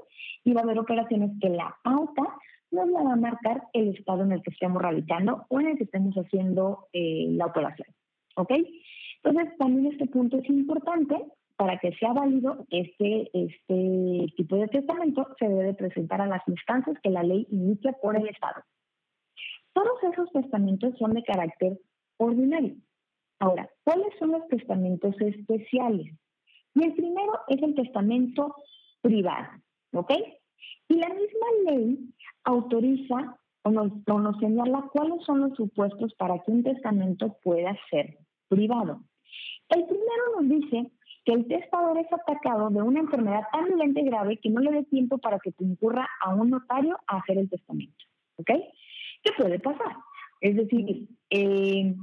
y 0.43 0.53
va 0.53 0.61
a 0.61 0.63
haber 0.63 0.79
operaciones 0.79 1.31
que 1.41 1.49
la 1.49 1.75
pauta 1.83 2.23
nos 2.71 2.89
la 2.89 3.03
va 3.03 3.13
a 3.13 3.17
marcar 3.17 3.63
el 3.73 3.89
estado 3.89 4.23
en 4.23 4.31
el 4.31 4.41
que 4.41 4.51
estemos 4.51 4.81
radicando 4.81 5.45
o 5.49 5.59
en 5.59 5.67
el 5.67 5.77
que 5.77 5.85
estemos 5.85 6.15
haciendo 6.15 6.87
eh, 6.93 7.27
la 7.31 7.47
operación. 7.47 7.87
¿Ok? 8.35 8.51
Entonces, 9.23 9.57
también 9.57 9.91
este 9.91 10.05
punto 10.05 10.37
es 10.37 10.47
importante 10.49 11.15
para 11.57 11.77
que 11.79 11.91
sea 11.93 12.13
válido 12.13 12.65
este, 12.69 13.29
este 13.33 14.33
tipo 14.35 14.55
de 14.57 14.67
testamento, 14.67 15.27
se 15.39 15.49
debe 15.49 15.73
presentar 15.73 16.21
a 16.21 16.27
las 16.27 16.47
instancias 16.47 16.97
que 17.01 17.09
la 17.09 17.23
ley 17.23 17.47
inicia 17.49 17.93
por 17.93 18.15
el 18.15 18.27
Estado. 18.27 18.61
Todos 19.73 20.03
esos 20.11 20.31
testamentos 20.31 20.97
son 20.97 21.13
de 21.13 21.23
carácter 21.23 21.79
ordinario. 22.17 22.75
Ahora, 23.39 23.69
¿cuáles 23.83 24.07
son 24.19 24.31
los 24.31 24.47
testamentos 24.47 25.19
especiales? 25.19 26.13
Y 26.75 26.83
el 26.83 26.93
primero 26.93 27.33
es 27.47 27.61
el 27.61 27.73
testamento 27.73 28.55
privado, 29.01 29.47
¿ok? 29.93 30.11
Y 30.89 30.95
la 30.95 31.09
misma 31.09 31.47
ley 31.71 32.13
autoriza 32.43 33.37
o 33.63 33.71
nos, 33.71 33.91
o 34.07 34.19
nos 34.19 34.37
señala 34.37 34.89
cuáles 34.93 35.23
son 35.25 35.41
los 35.41 35.55
supuestos 35.55 36.13
para 36.15 36.39
que 36.39 36.51
un 36.51 36.63
testamento 36.63 37.35
pueda 37.43 37.75
ser 37.89 38.17
privado. 38.47 39.01
El 39.69 39.85
primero 39.85 40.39
nos 40.39 40.49
dice 40.49 40.91
que 41.27 41.33
el 41.33 41.45
testador 41.45 41.97
es 41.97 42.07
atacado 42.13 42.69
de 42.69 42.81
una 42.81 43.01
enfermedad 43.01 43.41
tan 43.51 43.65
violenta 43.65 43.99
y 43.99 44.05
grave 44.05 44.37
que 44.37 44.49
no 44.49 44.61
le 44.61 44.71
dé 44.71 44.83
tiempo 44.85 45.17
para 45.17 45.39
que 45.39 45.51
concurra 45.51 46.07
a 46.21 46.33
un 46.33 46.49
notario 46.49 46.97
a 47.05 47.17
hacer 47.17 47.37
el 47.37 47.49
testamento. 47.49 48.05
¿Ok? 48.37 48.49
¿Qué 49.23 49.31
puede 49.37 49.59
pasar? 49.59 49.97
Es 50.39 50.55
decir, 50.55 51.09
eh, 51.29 51.95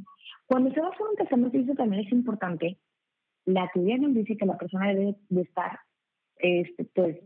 cuando 0.45 0.71
se 0.73 0.81
va 0.81 0.89
a 0.89 0.91
hacer 0.91 1.07
un 1.09 1.17
testamento, 1.17 1.57
eso 1.57 1.73
también 1.73 2.05
es 2.05 2.13
importante, 2.13 2.77
la 3.47 3.71
teoría 3.73 3.97
nos 3.97 4.13
dice 4.13 4.37
que 4.37 4.45
la 4.45 4.59
persona 4.59 4.89
debe 4.89 5.17
de 5.31 5.41
estar 5.41 5.79
este, 6.37 6.85
pues, 6.95 7.17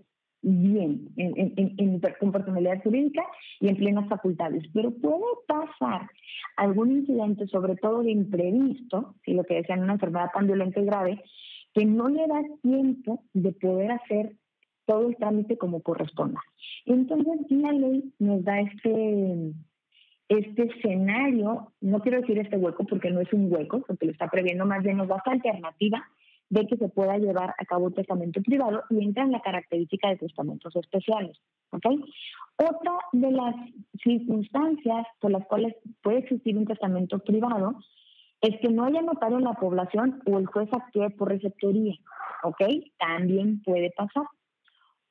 bien 0.41 1.09
en, 1.17 2.01
con 2.21 2.31
personalidad 2.31 2.81
jurídica 2.81 3.25
y 3.59 3.71
en 3.71 3.77
plenas 3.77 4.09
facultades. 4.09 4.63
Pero 4.73 4.93
puede 4.93 5.25
pasar 5.49 6.09
algún 6.57 6.93
incidente, 6.93 7.49
sobre 7.49 7.75
todo 7.75 8.05
de 8.05 8.13
imprevisto, 8.13 9.17
si 9.25 9.33
lo 9.33 9.43
que 9.43 9.55
decían 9.55 9.83
una 9.83 9.95
enfermedad 9.95 10.31
tan 10.33 10.47
violenta 10.47 10.79
y 10.79 10.85
grave, 10.85 11.25
que 11.79 11.85
no 11.85 12.09
le 12.09 12.27
da 12.27 12.43
tiempo 12.61 13.23
de 13.35 13.53
poder 13.53 13.93
hacer 13.93 14.35
todo 14.85 15.09
el 15.09 15.17
trámite 15.17 15.57
como 15.57 15.81
corresponda. 15.81 16.41
Entonces, 16.87 17.39
la 17.51 17.71
ley 17.71 18.13
nos 18.19 18.43
da 18.43 18.61
este 18.61 19.53
este 20.29 20.63
escenario, 20.65 21.73
no 21.81 22.01
quiero 22.01 22.21
decir 22.21 22.39
este 22.39 22.57
hueco 22.57 22.85
porque 22.85 23.11
no 23.11 23.21
es 23.21 23.33
un 23.33 23.51
hueco, 23.51 23.83
porque 23.87 24.07
lo 24.07 24.13
está 24.13 24.29
previendo, 24.29 24.67
más 24.67 24.83
bien 24.83 24.97
nos 24.97 25.09
da 25.09 25.19
esta 25.19 25.31
alternativa 25.31 26.05
de 26.51 26.67
que 26.67 26.77
se 26.77 26.89
pueda 26.89 27.17
llevar 27.17 27.55
a 27.57 27.65
cabo 27.65 27.87
un 27.87 27.95
testamento 27.95 28.43
privado 28.43 28.83
y 28.91 29.03
entra 29.03 29.23
en 29.23 29.33
la 29.33 29.41
característica 29.41 30.09
de 30.09 30.17
testamentos 30.17 30.75
especiales. 30.75 31.39
¿okay? 31.71 31.97
Otra 32.57 32.93
de 33.13 33.31
las 33.31 33.55
circunstancias 34.03 35.07
por 35.21 35.31
las 35.31 35.47
cuales 35.47 35.77
puede 36.03 36.19
existir 36.19 36.59
un 36.59 36.67
testamento 36.67 37.21
privado 37.21 37.79
es 38.41 38.59
que 38.61 38.69
no 38.69 38.85
haya 38.85 39.03
notario 39.03 39.39
en 39.39 39.45
la 39.45 39.55
población 39.55 40.23
o 40.27 40.39
el 40.39 40.47
juez 40.47 40.69
actúe 40.73 41.11
por 41.17 41.29
receptoría. 41.29 41.95
¿ok? 42.43 42.63
También 42.99 43.63
puede 43.63 43.91
pasar 43.97 44.25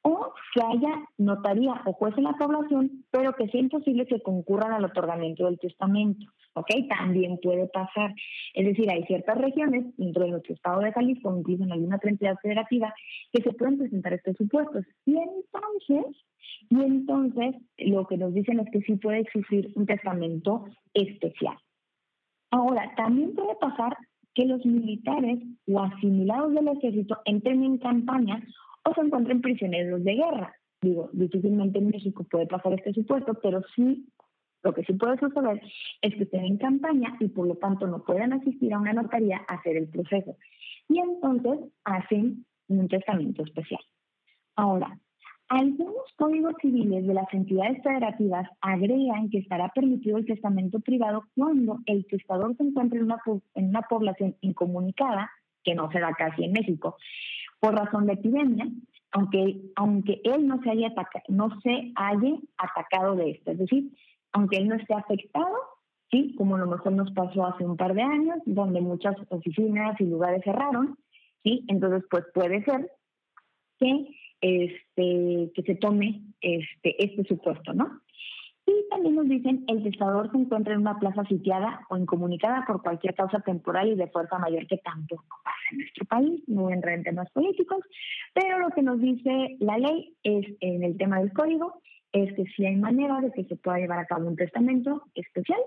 o 0.03 0.33
que 0.53 0.61
haya 0.61 1.03
notaría 1.17 1.81
o 1.85 1.91
juez 1.91 2.17
en 2.17 2.23
la 2.23 2.33
población, 2.33 3.05
pero 3.11 3.33
que 3.33 3.49
sea 3.49 3.59
imposible 3.59 4.05
que 4.05 4.21
concurran 4.21 4.71
al 4.71 4.85
otorgamiento 4.85 5.45
del 5.45 5.59
testamento. 5.59 6.25
¿Ok? 6.53 6.69
También 6.89 7.37
puede 7.43 7.67
pasar. 7.67 8.15
Es 8.53 8.65
decir, 8.65 8.89
hay 8.89 9.03
ciertas 9.03 9.37
regiones 9.37 9.85
dentro 9.97 10.23
de 10.23 10.31
nuestro 10.31 10.55
estado 10.55 10.79
de 10.79 10.93
Jalisco, 10.93 11.37
incluso 11.37 11.63
en 11.63 11.71
alguna 11.71 11.97
otra 11.97 12.09
entidad 12.09 12.37
federativa, 12.41 12.93
que 13.31 13.43
se 13.43 13.51
pueden 13.51 13.77
presentar 13.77 14.13
estos 14.13 14.37
supuestos. 14.37 14.85
Y 15.05 15.17
entonces, 15.17 16.23
y 16.69 16.81
entonces 16.81 17.55
lo 17.77 18.07
que 18.07 18.17
nos 18.17 18.33
dicen 18.33 18.59
es 18.59 18.71
que 18.71 18.81
sí 18.81 18.95
puede 18.95 19.19
existir 19.19 19.71
un 19.75 19.85
testamento 19.85 20.65
especial. 20.93 21.57
Ahora, 22.51 22.93
también 22.95 23.33
puede 23.33 23.55
pasar 23.55 23.97
que 24.33 24.45
los 24.45 24.65
militares 24.65 25.39
o 25.67 25.79
asimilados 25.81 26.53
del 26.53 26.67
ejército 26.67 27.17
entren 27.25 27.63
en 27.63 27.77
campaña 27.79 28.41
o 28.83 28.93
se 28.93 29.01
encuentren 29.01 29.41
prisioneros 29.41 30.03
de 30.03 30.15
guerra. 30.15 30.55
Digo, 30.81 31.09
difícilmente 31.11 31.79
en 31.79 31.89
México 31.89 32.23
puede 32.29 32.45
pasar 32.45 32.73
este 32.73 32.93
supuesto, 32.93 33.33
pero 33.41 33.63
sí, 33.75 34.07
lo 34.63 34.73
que 34.73 34.83
sí 34.83 34.93
puede 34.93 35.17
suceder 35.17 35.61
es 36.01 36.15
que 36.15 36.23
estén 36.23 36.45
en 36.45 36.57
campaña 36.57 37.17
y 37.19 37.27
por 37.29 37.47
lo 37.47 37.55
tanto 37.55 37.87
no 37.87 38.03
puedan 38.03 38.33
asistir 38.33 38.73
a 38.73 38.79
una 38.79 38.93
notaría 38.93 39.41
a 39.47 39.55
hacer 39.55 39.75
el 39.75 39.89
proceso. 39.89 40.37
Y 40.87 40.99
entonces 40.99 41.59
hacen 41.83 42.45
un 42.67 42.87
testamento 42.87 43.43
especial. 43.43 43.81
Ahora, 44.55 44.99
algunos 45.49 46.03
códigos 46.17 46.53
civiles 46.61 47.07
de 47.07 47.13
las 47.13 47.33
entidades 47.33 47.81
federativas 47.81 48.49
agregan 48.59 49.29
que 49.29 49.39
estará 49.39 49.69
permitido 49.69 50.17
el 50.17 50.25
testamento 50.25 50.79
privado 50.79 51.23
cuando 51.35 51.79
el 51.85 52.05
testador 52.05 52.55
se 52.57 52.63
encuentre 52.63 52.99
en 52.99 53.05
una, 53.05 53.21
en 53.55 53.69
una 53.69 53.81
población 53.83 54.35
incomunicada, 54.41 55.31
que 55.63 55.75
no 55.75 55.89
se 55.91 55.99
da 55.99 56.13
casi 56.13 56.43
en 56.43 56.51
México, 56.51 56.97
por 57.59 57.75
razón 57.75 58.07
de 58.07 58.13
epidemia, 58.13 58.67
aunque, 59.11 59.61
aunque 59.75 60.21
él 60.23 60.47
no 60.47 60.61
se, 60.63 60.69
haya 60.69 60.93
no 61.29 61.49
se 61.61 61.91
haya 61.95 62.35
atacado 62.57 63.15
de 63.15 63.31
esto. 63.31 63.51
Es 63.51 63.57
decir, 63.57 63.91
aunque 64.33 64.57
él 64.57 64.67
no 64.67 64.75
esté 64.75 64.93
afectado, 64.93 65.55
sí, 66.11 66.35
como 66.37 66.55
a 66.55 66.59
lo 66.59 66.67
mejor 66.67 66.91
nos 66.91 67.11
pasó 67.11 67.45
hace 67.45 67.65
un 67.65 67.77
par 67.77 67.93
de 67.93 68.01
años, 68.01 68.37
donde 68.45 68.81
muchas 68.81 69.15
oficinas 69.29 69.99
y 69.99 70.05
lugares 70.05 70.43
cerraron, 70.43 70.97
sí, 71.43 71.63
entonces 71.67 72.03
pues 72.09 72.25
puede 72.33 72.63
ser 72.63 72.91
que 73.79 74.07
este 74.41 75.51
que 75.53 75.63
se 75.65 75.75
tome 75.75 76.21
este 76.41 77.03
este 77.03 77.23
supuesto, 77.23 77.73
¿no? 77.73 78.01
Y 78.67 78.89
también 78.89 79.15
nos 79.15 79.29
dicen, 79.29 79.63
el 79.69 79.81
testador 79.81 80.29
se 80.29 80.37
encuentra 80.37 80.73
en 80.73 80.81
una 80.81 80.99
plaza 80.99 81.23
sitiada 81.23 81.85
o 81.89 81.95
incomunicada 81.95 82.65
por 82.65 82.83
cualquier 82.83 83.15
causa 83.15 83.39
temporal 83.39 83.87
y 83.87 83.95
de 83.95 84.07
fuerza 84.07 84.37
mayor 84.39 84.67
que 84.67 84.77
tampoco 84.79 85.37
pasa 85.41 85.57
en 85.71 85.77
nuestro 85.77 86.05
país, 86.05 86.43
no 86.47 86.69
en 86.69 86.85
en 86.87 87.03
temas 87.03 87.31
políticos, 87.31 87.79
pero 88.33 88.59
lo 88.59 88.69
que 88.71 88.81
nos 88.81 88.99
dice 88.99 89.55
la 89.59 89.77
ley 89.77 90.13
es, 90.21 90.45
en 90.59 90.83
el 90.83 90.97
tema 90.97 91.19
del 91.19 91.31
código, 91.31 91.81
es 92.11 92.33
que 92.33 92.43
sí 92.55 92.65
hay 92.65 92.75
manera 92.75 93.21
de 93.21 93.31
que 93.31 93.45
se 93.45 93.55
pueda 93.55 93.77
llevar 93.77 93.99
a 93.99 94.05
cabo 94.05 94.27
un 94.27 94.35
testamento 94.35 95.03
especial, 95.15 95.61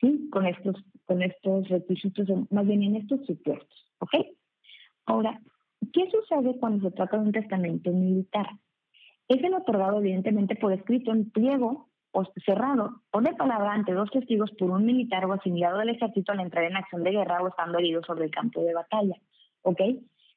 ¿sí? 0.00 0.30
Con 0.30 0.46
estos, 0.46 0.82
con 1.04 1.22
estos 1.22 1.68
requisitos, 1.68 2.28
más 2.50 2.66
bien 2.66 2.82
en 2.82 2.96
estos 2.96 3.26
supuestos, 3.26 3.92
¿ok? 3.98 4.14
Ahora, 5.04 5.38
¿qué 5.92 6.10
sucede 6.10 6.58
cuando 6.58 6.88
se 6.88 6.94
trata 6.94 7.18
de 7.18 7.24
un 7.24 7.32
testamento 7.32 7.90
militar? 7.90 8.46
Es 9.28 9.42
el 9.42 9.54
otorgado 9.54 9.98
evidentemente 9.98 10.56
por 10.56 10.72
escrito 10.72 11.12
en 11.12 11.30
pliego 11.30 11.88
o 12.12 12.24
cerrado 12.44 13.00
o 13.10 13.20
de 13.20 13.32
palabra 13.34 13.72
ante 13.72 13.92
dos 13.92 14.10
testigos 14.10 14.50
por 14.52 14.70
un 14.70 14.84
militar 14.84 15.24
o 15.24 15.32
asimilado 15.32 15.78
del 15.78 15.90
ejército 15.90 16.32
al 16.32 16.40
entrar 16.40 16.64
en 16.64 16.76
acción 16.76 17.02
de 17.02 17.12
guerra 17.12 17.42
o 17.42 17.48
estando 17.48 17.78
herido 17.78 18.02
sobre 18.04 18.26
el 18.26 18.30
campo 18.30 18.62
de 18.62 18.74
batalla. 18.74 19.16
¿Ok? 19.62 19.80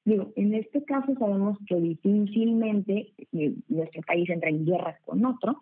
Digo, 0.05 0.31
en 0.35 0.53
este 0.53 0.85
caso 0.85 1.13
sabemos 1.17 1.57
que 1.67 1.75
difícilmente 1.75 3.13
eh, 3.33 3.55
nuestro 3.67 4.01
país 4.03 4.29
entra 4.29 4.49
en 4.49 4.63
guerra 4.63 4.99
con 5.03 5.25
otro, 5.25 5.57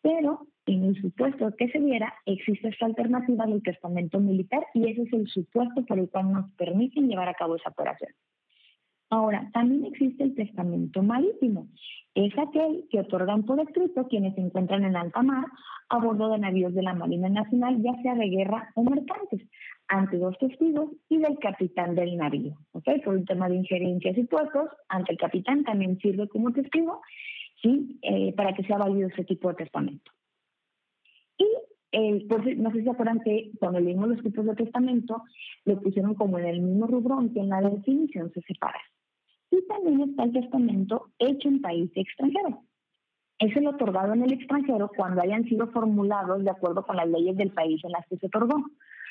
pero 0.00 0.46
en 0.66 0.84
el 0.84 1.02
supuesto 1.02 1.52
que 1.56 1.68
se 1.68 1.80
diera, 1.80 2.14
existe 2.24 2.68
esta 2.68 2.86
alternativa 2.86 3.46
del 3.46 3.62
testamento 3.62 4.20
militar 4.20 4.64
y 4.72 4.88
ese 4.88 5.02
es 5.02 5.12
el 5.12 5.26
supuesto 5.26 5.84
por 5.84 5.98
el 5.98 6.08
cual 6.08 6.32
nos 6.32 6.50
permiten 6.52 7.08
llevar 7.08 7.28
a 7.28 7.34
cabo 7.34 7.56
esa 7.56 7.70
operación. 7.70 8.12
Ahora, 9.10 9.48
también 9.54 9.86
existe 9.86 10.24
el 10.24 10.34
testamento 10.34 11.02
marítimo. 11.02 11.68
Es 12.14 12.36
aquel 12.38 12.86
que 12.90 13.00
otorgan 13.00 13.44
por 13.44 13.58
escrito 13.60 14.06
quienes 14.08 14.34
se 14.34 14.40
encuentran 14.40 14.84
en 14.84 14.96
alta 14.96 15.22
mar 15.22 15.46
a 15.88 15.98
bordo 15.98 16.30
de 16.30 16.38
navíos 16.38 16.74
de 16.74 16.82
la 16.82 16.94
Marina 16.94 17.28
Nacional, 17.28 17.80
ya 17.82 17.94
sea 18.02 18.14
de 18.14 18.28
guerra 18.28 18.70
o 18.74 18.82
mercantes, 18.82 19.48
ante 19.86 20.18
dos 20.18 20.36
testigos 20.38 20.90
y 21.08 21.18
del 21.18 21.38
capitán 21.38 21.94
del 21.94 22.16
navío. 22.18 22.58
¿okay? 22.72 23.00
Por 23.00 23.14
un 23.14 23.24
tema 23.24 23.48
de 23.48 23.56
injerencias 23.56 24.18
y 24.18 24.24
puestos, 24.24 24.68
ante 24.88 25.12
el 25.12 25.18
capitán 25.18 25.64
también 25.64 25.98
sirve 25.98 26.28
como 26.28 26.52
testigo 26.52 27.00
¿sí? 27.62 27.98
Eh, 28.02 28.32
para 28.34 28.54
que 28.54 28.64
sea 28.64 28.78
válido 28.78 29.08
ese 29.08 29.24
tipo 29.24 29.48
de 29.48 29.54
testamento. 29.54 30.10
Y 31.36 31.46
eh, 31.92 32.26
pues, 32.28 32.58
no 32.58 32.70
sé 32.70 32.78
si 32.78 32.84
se 32.84 32.90
acuerdan 32.90 33.20
que 33.20 33.50
cuando 33.58 33.80
leímos 33.80 34.08
los 34.08 34.22
tipos 34.22 34.44
de 34.44 34.54
testamento, 34.54 35.22
lo 35.64 35.80
pusieron 35.80 36.14
como 36.14 36.38
en 36.38 36.46
el 36.46 36.60
mismo 36.60 36.86
rubro, 36.86 37.14
aunque 37.14 37.40
en 37.40 37.48
la 37.48 37.60
definición 37.60 38.30
se 38.32 38.42
separa. 38.42 38.80
Y 39.50 39.66
también 39.66 40.10
está 40.10 40.24
el 40.24 40.32
testamento 40.32 41.10
hecho 41.18 41.48
en 41.48 41.60
país 41.60 41.90
extranjero. 41.94 42.62
Es 43.38 43.56
el 43.56 43.66
otorgado 43.68 44.14
en 44.14 44.24
el 44.24 44.32
extranjero 44.32 44.90
cuando 44.96 45.22
hayan 45.22 45.44
sido 45.44 45.68
formulados 45.68 46.44
de 46.44 46.50
acuerdo 46.50 46.84
con 46.84 46.96
las 46.96 47.08
leyes 47.08 47.36
del 47.36 47.52
país 47.52 47.82
en 47.84 47.92
las 47.92 48.06
que 48.06 48.16
se 48.16 48.26
otorgó. 48.26 48.64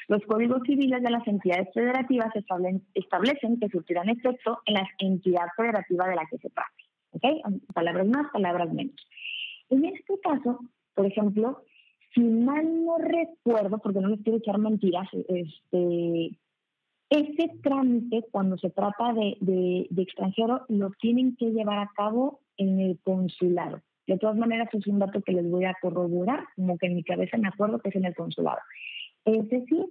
Los 0.10 0.22
códigos 0.26 0.62
civiles 0.66 1.02
de 1.02 1.10
las 1.10 1.28
entidades 1.28 1.70
federativas 1.74 2.34
establecen 2.94 3.60
que 3.60 3.70
surtirán 3.70 4.10
efecto 4.10 4.60
en 4.66 4.76
la 4.76 4.88
entidad 5.00 5.48
federativa 5.56 6.08
de 6.08 6.16
la 6.16 6.26
que 6.26 6.38
se 6.38 6.50
trate. 6.50 6.84
¿Ok? 7.12 7.24
Palabras 7.74 8.08
más, 8.08 8.32
palabras 8.32 8.74
menos. 8.74 8.96
En 9.70 9.86
este 9.86 10.20
caso, 10.22 10.60
por 10.94 11.06
ejemplo, 11.06 11.64
si 12.14 12.22
mal 12.22 12.86
no 12.86 12.98
recuerdo, 12.98 13.80
porque 13.80 14.00
no 14.00 14.10
les 14.10 14.22
quiero 14.22 14.40
echar 14.40 14.58
mentiras, 14.58 15.08
este, 15.14 16.32
ese 17.10 17.50
trámite, 17.64 18.26
cuando 18.32 18.58
se 18.58 18.70
trata 18.70 19.14
de, 19.14 19.38
de, 19.90 20.02
extranjero, 20.02 20.66
lo 20.68 20.92
tienen 21.00 21.36
que 21.36 21.52
llevar 21.52 21.80
a 21.80 21.92
cabo 21.96 22.42
en 22.58 22.80
el 22.80 23.00
consulado. 23.04 23.82
De 24.06 24.18
todas 24.18 24.38
maneras, 24.38 24.70
es 24.74 24.88
un 24.88 25.00
dato 25.00 25.22
que 25.22 25.34
les 25.34 25.50
voy 25.50 25.66
a 25.66 25.76
corroborar, 25.82 26.46
como 26.56 26.78
que 26.78 26.88
en 26.88 26.96
mi 26.96 27.04
cabeza 27.04 27.38
me 27.38 27.48
acuerdo 27.48 27.80
que 27.80 27.90
es 27.90 27.96
en 27.96 28.06
el 28.06 28.16
consulado. 28.16 28.60
Es 29.26 29.50
decir, 29.50 29.86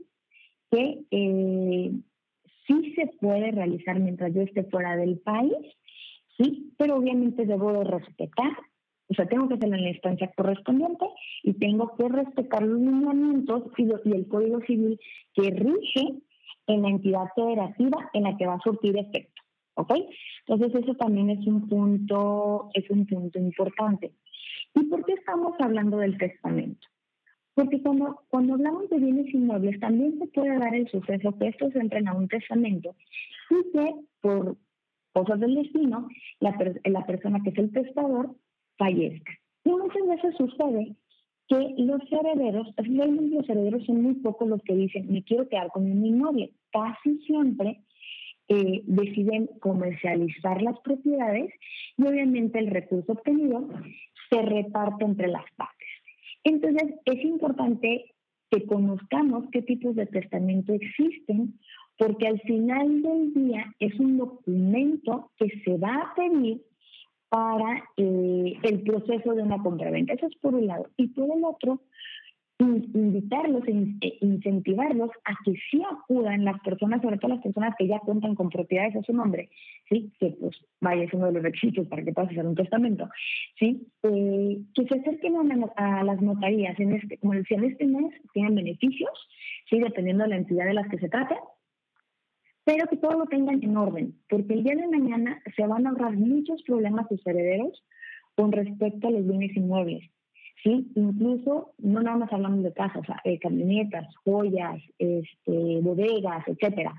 que 0.71 1.01
eh, 1.11 1.93
sí 2.67 2.95
se 2.95 3.07
puede 3.21 3.51
realizar 3.51 3.99
mientras 3.99 4.35
yo 4.35 4.43
esté 4.43 4.65
fuera 4.65 4.97
del 4.97 5.19
país, 5.19 5.53
sí, 6.37 6.73
pero 6.77 6.97
obviamente 6.97 7.47
debo 7.47 7.73
de 7.73 7.85
respetar 7.85 8.53
o 9.09 9.15
sea, 9.15 9.27
tengo 9.27 9.49
que 9.49 9.55
hacerlo 9.55 9.77
en 9.77 9.85
la 9.85 9.91
instancia 9.91 10.33
correspondiente 10.37 11.07
y 11.43 11.55
tengo 11.55 11.95
que 11.97 12.09
respetar 12.09 12.63
los 12.63 12.81
lineamientos 12.81 13.63
y, 13.77 14.11
el 14.11 14.27
código 14.27 14.61
civil 14.63 14.99
que 15.35 15.51
rige 15.51 16.23
en 16.67 16.83
la 16.83 16.89
entidad 16.89 17.27
federativa 17.35 18.11
en 18.13 18.25
la 18.25 18.37
que 18.37 18.47
va 18.47 18.55
a 18.55 18.61
surtir 18.61 18.97
efecto. 18.97 19.43
¿Ok? 19.75 19.93
Entonces 20.47 20.83
eso 20.83 20.95
también 20.95 21.31
es 21.31 21.47
un 21.47 21.69
punto, 21.69 22.71
es 22.73 22.89
un 22.91 23.07
punto 23.07 23.39
importante. 23.39 24.13
¿Y 24.75 24.85
por 24.85 25.05
qué 25.05 25.13
estamos 25.15 25.55
hablando 25.61 25.99
del 25.99 26.17
testamento? 26.17 26.87
Porque 27.55 27.81
cuando, 27.83 28.23
cuando 28.29 28.55
hablamos 28.55 28.89
de 28.91 28.99
bienes 28.99 29.33
inmuebles, 29.33 29.81
también 29.81 30.19
se 30.19 30.27
puede 30.29 30.59
dar 30.59 30.75
el 30.75 30.89
suceso 30.89 31.37
que 31.39 31.49
estos 31.49 31.75
entren 31.77 32.09
a 32.09 32.15
un 32.15 32.29
testamento 32.29 32.95
y 33.51 33.73
que 33.73 33.95
por 34.21 34.57
cosas 35.13 35.41
del 35.41 35.55
destino, 35.55 36.09
la, 36.41 36.55
la 36.85 37.07
persona 37.07 37.41
que 37.43 37.51
es 37.51 37.59
el 37.59 37.73
testador 37.73 38.35
fallezca. 38.77 39.33
Y 39.65 39.71
muchas 39.71 40.07
veces 40.07 40.37
sucede 40.37 40.95
que 41.49 41.75
los 41.79 42.01
herederos, 42.11 42.69
realmente 42.77 43.37
los 43.37 43.49
herederos 43.49 43.85
son 43.85 44.03
muy 44.03 44.15
pocos 44.15 44.49
los 44.49 44.63
que 44.63 44.75
dicen, 44.75 45.13
me 45.13 45.23
quiero 45.23 45.49
quedar 45.49 45.69
con 45.69 45.85
mi 45.85 46.09
inmueble. 46.09 46.51
Casi 46.73 47.19
siempre 47.27 47.83
eh, 48.49 48.83
deciden 48.85 49.49
comercializar 49.61 50.63
las 50.63 50.79
propiedades 50.81 51.53
y 51.97 52.07
obviamente 52.07 52.59
el 52.59 52.69
recurso 52.69 53.13
obtenido 53.13 53.69
se 54.31 54.43
reparte 54.43 55.05
entre 55.05 55.29
las 55.29 55.45
partes. 55.57 55.89
Entonces 56.45 56.95
es 57.05 57.25
importante 57.25 58.15
que 58.51 58.67
conozcamos 58.67 59.45
qué 59.51 59.63
tipos 59.63 59.97
de 59.97 60.07
testamento 60.07 60.73
existen, 60.73 61.59
porque 61.99 62.27
al 62.29 62.41
final 62.43 63.03
del 63.03 63.35
día 63.35 63.75
es 63.81 63.99
un 63.99 64.19
documento 64.19 65.33
que 65.39 65.49
se 65.65 65.77
va 65.79 65.95
a 65.95 66.15
pedir 66.15 66.63
para 67.29 67.85
eh, 67.97 68.59
el 68.63 68.83
proceso 68.83 69.35
de 69.35 69.43
una 69.43 69.63
compraventa. 69.63 70.15
Eso 70.15 70.27
es 70.27 70.37
por 70.37 70.55
un 70.55 70.67
lado. 70.67 70.89
Y 70.97 71.09
por 71.09 71.31
el 71.31 71.45
otro, 71.45 71.81
invitarlos 72.59 73.65
e 73.69 74.19
incentivarlos 74.23 75.11
a 75.25 75.37
que 75.45 75.55
sí 75.71 75.83
acudan 75.91 76.45
las 76.45 76.59
personas, 76.61 77.03
sobre 77.03 77.19
todo 77.19 77.35
las 77.35 77.43
personas 77.43 77.75
que 77.79 77.87
ya 77.87 77.99
cuentan 78.01 78.35
con 78.35 78.49
propiedades 78.49 78.97
a 78.97 79.03
su 79.03 79.13
nombre, 79.13 79.51
¿sí? 79.89 80.11
que 80.19 80.31
pues 80.41 80.57
vaya, 80.81 81.05
es 81.05 81.13
uno 81.13 81.27
de 81.27 81.33
los 81.33 81.43
requisitos 81.43 81.87
para 81.87 82.03
que 82.03 82.13
puedas 82.13 82.31
hacer 82.31 82.47
un 82.47 82.55
testamento, 82.55 83.09
¿sí? 83.59 83.87
Eh, 84.05 84.59
que 84.75 84.87
se 84.87 84.99
acerquen 85.01 85.35
a, 85.77 86.03
las 86.03 86.23
notarías, 86.23 86.79
en 86.81 86.95
este, 86.95 87.19
como 87.19 87.35
decía, 87.35 87.59
en 87.59 87.65
este 87.65 87.87
mes 87.87 88.15
tienen 88.33 88.55
beneficios, 88.55 89.29
¿sí? 89.69 89.79
dependiendo 89.79 90.25
de 90.25 90.31
la 90.31 90.37
entidad 90.37 90.65
de 90.65 90.75
las 90.75 90.89
que 90.89 90.99
se 90.99 91.11
trate, 91.11 91.35
pero 92.67 92.89
que 92.89 92.97
todo 92.97 93.13
lo 93.13 93.27
tengan 93.27 93.63
en 93.63 93.77
orden, 93.77 94.17
porque 94.29 94.55
el 94.55 94.65
día 94.65 94.75
de 94.75 94.89
mañana 94.89 95.41
se 95.55 95.65
van 95.69 95.87
a 95.87 95.91
ahorrar 95.91 96.17
muchos 96.17 96.61
problemas 96.65 97.07
sus 97.09 97.25
herederos 97.25 97.85
con 98.35 98.51
respecto 98.51 99.07
a 99.07 99.13
los 99.13 99.25
bienes 99.25 99.57
inmuebles. 99.57 100.03
¿sí? 100.65 100.91
Incluso, 100.97 101.75
no 101.79 102.03
nada 102.03 102.17
más 102.17 102.33
hablamos 102.33 102.65
de 102.65 102.73
casas, 102.73 103.07
eh, 103.23 103.39
camionetas, 103.39 104.13
joyas, 104.25 104.83
este, 104.99 105.81
bodegas, 105.81 106.43
etcétera. 106.49 106.93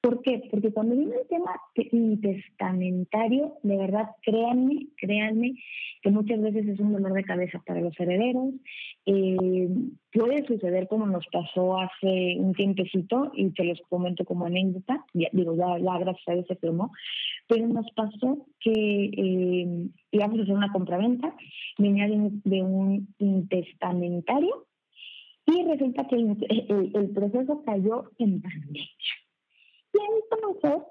¿Por 0.00 0.22
qué? 0.22 0.42
Porque 0.50 0.72
cuando 0.72 0.96
viene 0.96 1.14
el 1.14 1.28
tema 1.28 1.60
intestamentario, 1.92 3.58
de 3.62 3.76
verdad, 3.76 4.08
créanme, 4.22 4.88
créanme, 4.96 5.54
que 6.00 6.10
muchas 6.10 6.40
veces 6.40 6.66
es 6.68 6.80
un 6.80 6.94
dolor 6.94 7.12
de 7.12 7.24
cabeza 7.24 7.62
para 7.66 7.82
los 7.82 7.98
herederos. 8.00 8.54
Eh, 9.04 9.68
puede 10.10 10.46
suceder 10.46 10.88
como 10.88 11.06
nos 11.06 11.26
pasó 11.26 11.78
hace 11.78 12.36
un 12.38 12.54
tiempecito, 12.54 13.30
y 13.34 13.50
te 13.50 13.64
los 13.64 13.78
comento 13.90 14.24
como 14.24 14.46
anécdota, 14.46 15.04
digo, 15.12 15.54
ya, 15.54 15.78
ya 15.78 15.98
gracias 15.98 16.28
a 16.28 16.32
Dios 16.32 16.46
se 16.48 16.56
firmó, 16.56 16.92
pero 17.46 17.66
nos 17.68 17.90
pasó 17.90 18.46
que 18.58 18.72
eh, 18.72 19.88
íbamos 20.12 20.38
a 20.38 20.42
hacer 20.42 20.54
una 20.54 20.72
compraventa, 20.72 21.36
venía 21.76 22.08
de 22.08 22.62
un, 22.62 23.14
intestamentario, 23.18 24.66
y 25.44 25.62
resulta 25.64 26.06
que 26.06 26.16
el, 26.16 26.90
el 26.94 27.10
proceso 27.10 27.62
cayó 27.66 28.10
en 28.18 28.40
pandemia. 28.40 28.84
Entonces, 30.32 30.82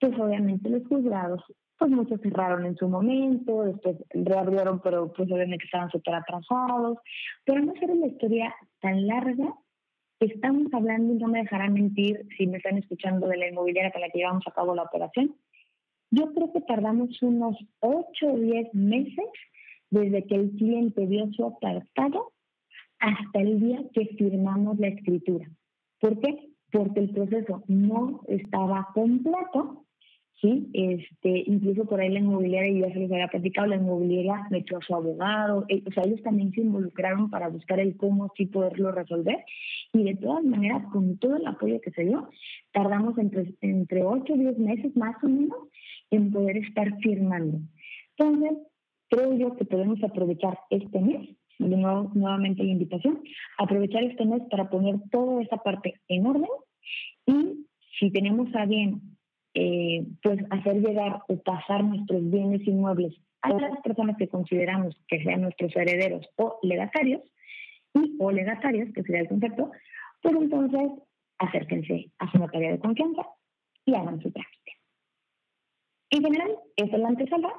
pues 0.00 0.18
obviamente 0.18 0.68
los 0.68 0.86
juzgados, 0.86 1.42
pues 1.78 1.90
muchos 1.90 2.20
cerraron 2.20 2.66
en 2.66 2.76
su 2.76 2.88
momento, 2.88 3.64
después 3.64 3.96
reabrieron, 4.10 4.80
pero 4.80 5.12
pues 5.12 5.30
obviamente 5.30 5.64
estaban 5.64 5.90
súper 5.90 6.14
atrasados. 6.14 6.98
Pero 7.44 7.60
no 7.62 7.72
ser 7.74 7.90
una 7.90 8.06
historia 8.06 8.54
tan 8.80 9.06
larga, 9.06 9.54
estamos 10.20 10.72
hablando, 10.72 11.14
y 11.14 11.16
no 11.16 11.28
me 11.28 11.40
dejarán 11.40 11.72
mentir 11.72 12.26
si 12.36 12.46
me 12.46 12.58
están 12.58 12.78
escuchando 12.78 13.26
de 13.26 13.36
la 13.36 13.48
inmobiliaria 13.48 13.90
con 13.90 14.00
la 14.00 14.08
que 14.10 14.18
llevamos 14.18 14.46
a 14.46 14.52
cabo 14.52 14.74
la 14.74 14.84
operación. 14.84 15.34
Yo 16.10 16.32
creo 16.34 16.52
que 16.52 16.60
tardamos 16.60 17.20
unos 17.22 17.56
8 17.80 18.26
o 18.26 18.38
10 18.38 18.74
meses 18.74 19.26
desde 19.90 20.24
que 20.26 20.34
el 20.34 20.50
cliente 20.52 21.06
dio 21.06 21.30
su 21.32 21.44
apartado 21.46 22.32
hasta 22.98 23.40
el 23.40 23.60
día 23.60 23.80
que 23.92 24.06
firmamos 24.16 24.78
la 24.78 24.88
escritura. 24.88 25.50
¿Por 26.00 26.20
qué? 26.20 26.51
Porque 26.72 27.00
el 27.00 27.10
proceso 27.10 27.62
no 27.68 28.22
estaba 28.26 28.88
completo, 28.94 29.84
¿sí? 30.40 30.70
Este, 30.72 31.44
incluso 31.46 31.84
por 31.84 32.00
ahí 32.00 32.08
la 32.08 32.20
inmobiliaria, 32.20 32.88
ya 32.88 32.94
se 32.94 33.00
les 33.00 33.12
había 33.12 33.28
platicado, 33.28 33.68
la 33.68 33.76
inmobiliaria 33.76 34.46
metió 34.50 34.78
a 34.78 34.80
su 34.80 34.94
abogado, 34.94 35.66
eh, 35.68 35.82
o 35.86 35.92
sea, 35.92 36.04
ellos 36.04 36.22
también 36.22 36.50
se 36.52 36.62
involucraron 36.62 37.30
para 37.30 37.48
buscar 37.48 37.78
el 37.78 37.96
cómo 37.96 38.32
sí 38.36 38.46
poderlo 38.46 38.90
resolver, 38.90 39.44
y 39.92 40.02
de 40.02 40.16
todas 40.16 40.42
maneras, 40.44 40.84
con 40.90 41.18
todo 41.18 41.36
el 41.36 41.46
apoyo 41.46 41.80
que 41.80 41.90
se 41.90 42.04
dio, 42.04 42.30
tardamos 42.72 43.18
entre, 43.18 43.54
entre 43.60 44.02
8 44.02 44.34
y 44.34 44.38
10 44.38 44.58
meses 44.58 44.96
más 44.96 45.22
o 45.22 45.28
menos 45.28 45.58
en 46.10 46.32
poder 46.32 46.56
estar 46.56 46.98
firmando. 47.00 47.58
Entonces, 48.16 48.58
creo 49.08 49.34
yo 49.34 49.56
que 49.56 49.66
podemos 49.66 50.02
aprovechar 50.02 50.58
este 50.70 51.00
mes 51.00 51.36
de 51.68 51.76
nuevo, 51.76 52.10
nuevamente 52.14 52.62
la 52.62 52.70
invitación, 52.70 53.22
aprovechar 53.58 54.04
este 54.04 54.24
mes 54.24 54.42
para 54.50 54.68
poner 54.68 54.96
toda 55.10 55.42
esa 55.42 55.56
parte 55.58 56.00
en 56.08 56.26
orden 56.26 56.48
y 57.26 57.66
si 57.98 58.10
tenemos 58.10 58.54
a 58.54 58.66
bien 58.66 59.00
eh, 59.54 60.06
pues 60.22 60.38
hacer 60.50 60.80
llegar 60.80 61.22
o 61.28 61.36
pasar 61.42 61.84
nuestros 61.84 62.30
bienes 62.30 62.66
inmuebles 62.66 63.14
a 63.42 63.52
las 63.52 63.80
personas 63.80 64.16
que 64.16 64.28
consideramos 64.28 64.96
que 65.08 65.22
sean 65.22 65.42
nuestros 65.42 65.74
herederos 65.76 66.26
o 66.36 66.58
legatarios, 66.62 67.20
y 67.94 68.16
o 68.18 68.30
legatarios, 68.30 68.92
que 68.94 69.02
sería 69.02 69.22
el 69.22 69.28
concepto, 69.28 69.70
pues 70.22 70.34
entonces 70.34 70.90
acérquense 71.38 72.10
a 72.18 72.30
su 72.30 72.38
notaria 72.38 72.72
de 72.72 72.78
confianza 72.78 73.26
y 73.84 73.94
hagan 73.94 74.20
su 74.22 74.30
trámite. 74.30 74.72
En 76.10 76.22
general, 76.22 76.56
esta 76.76 76.96
es 76.96 77.02
la 77.02 77.08
antesala 77.08 77.52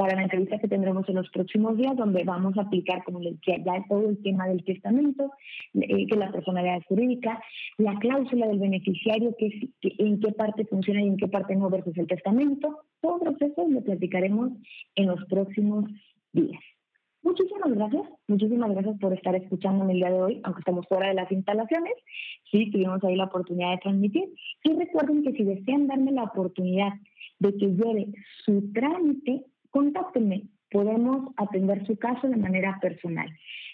para 0.00 0.16
la 0.16 0.22
entrevista 0.22 0.58
que 0.58 0.66
tendremos 0.66 1.06
en 1.10 1.16
los 1.16 1.28
próximos 1.28 1.76
días, 1.76 1.94
donde 1.94 2.24
vamos 2.24 2.56
a 2.56 2.62
aplicar, 2.62 3.04
como 3.04 3.20
les 3.20 3.34
decía, 3.34 3.62
ya 3.62 3.84
todo 3.86 4.08
el 4.08 4.22
tema 4.22 4.48
del 4.48 4.64
testamento, 4.64 5.30
eh, 5.74 6.06
que 6.06 6.16
la 6.16 6.32
personalidad 6.32 6.80
jurídica, 6.88 7.38
la 7.76 7.94
cláusula 7.98 8.46
del 8.46 8.60
beneficiario, 8.60 9.36
que, 9.38 9.68
en 9.82 10.18
qué 10.18 10.32
parte 10.32 10.64
funciona 10.64 11.02
y 11.02 11.06
en 11.06 11.18
qué 11.18 11.28
parte 11.28 11.54
no 11.54 11.68
versus 11.68 11.98
el 11.98 12.06
testamento. 12.06 12.78
Todos 13.02 13.36
eso 13.42 13.68
lo 13.68 13.82
platicaremos 13.82 14.52
en 14.94 15.06
los 15.06 15.22
próximos 15.26 15.84
días. 16.32 16.62
Muchísimas 17.22 17.70
gracias, 17.74 18.04
muchísimas 18.26 18.70
gracias 18.70 18.98
por 18.98 19.12
estar 19.12 19.34
escuchándome 19.34 19.92
el 19.92 19.98
día 19.98 20.12
de 20.12 20.22
hoy, 20.22 20.40
aunque 20.44 20.60
estamos 20.60 20.86
fuera 20.88 21.08
de 21.08 21.14
las 21.14 21.30
instalaciones. 21.30 21.92
Sí, 22.50 22.70
tuvimos 22.70 23.04
ahí 23.04 23.16
la 23.16 23.24
oportunidad 23.24 23.72
de 23.72 23.78
transmitir. 23.82 24.30
Y 24.64 24.72
recuerden 24.72 25.22
que 25.24 25.32
si 25.32 25.44
desean 25.44 25.88
darme 25.88 26.12
la 26.12 26.22
oportunidad 26.22 26.94
de 27.38 27.54
que 27.54 27.66
lleve 27.66 28.06
su 28.46 28.72
trámite 28.72 29.44
contáctenme. 29.70 30.44
podemos 30.70 31.32
atender 31.36 31.84
su 31.86 31.96
caso 31.96 32.28
de 32.28 32.36
manera 32.36 32.78
personal. 32.80 33.28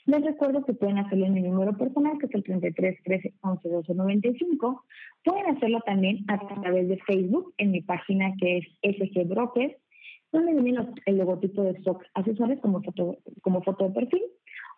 Les 0.06 0.24
recuerdo 0.24 0.64
que 0.64 0.72
pueden 0.72 0.98
hacerlo 0.98 1.26
en 1.26 1.34
mi 1.34 1.42
número 1.42 1.76
personal, 1.76 2.16
que 2.18 2.26
es 2.26 2.34
el 2.34 2.44
33 2.44 3.02
13 3.02 3.34
11 3.42 3.68
12 3.68 3.94
95. 3.94 4.84
Pueden 5.24 5.56
hacerlo 5.56 5.80
también 5.84 6.24
a 6.28 6.38
través 6.38 6.88
de 6.88 6.96
Facebook, 6.98 7.52
en 7.58 7.72
mi 7.72 7.82
página 7.82 8.32
que 8.40 8.58
es 8.58 8.66
SG 8.82 9.26
Brokers, 9.26 9.74
donde 10.32 10.54
viene 10.62 10.86
el 11.06 11.18
logotipo 11.18 11.62
de 11.64 11.82
SOC 11.82 12.04
Asesores 12.14 12.60
como 12.60 12.82
foto, 12.82 13.18
como 13.42 13.62
foto 13.62 13.88
de 13.88 13.94
perfil. 13.94 14.22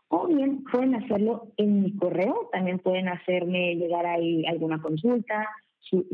O 0.09 0.27
bien 0.27 0.65
pueden 0.65 0.95
hacerlo 0.95 1.53
en 1.59 1.83
mi 1.83 1.95
correo, 1.95 2.49
también 2.51 2.79
pueden 2.79 3.09
hacerme 3.09 3.77
llegar 3.77 4.07
ahí 4.07 4.47
alguna 4.47 4.81
consulta, 4.81 5.47
su, 5.81 6.07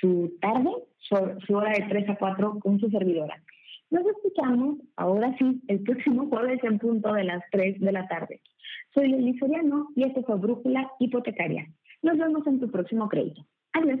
su 0.00 0.36
tarde, 0.40 0.70
su, 0.98 1.54
hora 1.56 1.72
de 1.72 1.86
3 1.88 2.10
a 2.10 2.16
4 2.16 2.58
con 2.60 2.78
su 2.78 2.88
servidora. 2.90 3.42
Nos 3.90 4.06
escuchamos 4.06 4.78
ahora 4.96 5.34
sí 5.38 5.62
el 5.68 5.82
próximo 5.82 6.28
jueves 6.28 6.62
en 6.62 6.78
punto 6.78 7.12
de 7.12 7.24
las 7.24 7.42
3 7.50 7.80
de 7.80 7.92
la 7.92 8.06
tarde. 8.08 8.40
Soy 8.92 9.08
Lili 9.08 9.38
Soriano 9.38 9.88
y 9.96 10.04
esto 10.04 10.22
fue 10.22 10.36
Brújula 10.36 10.90
Hipotecaria. 10.98 11.66
Nos 12.02 12.18
vemos 12.18 12.46
en 12.46 12.60
tu 12.60 12.70
próximo 12.70 13.08
crédito. 13.08 13.44
Adiós. 13.72 14.00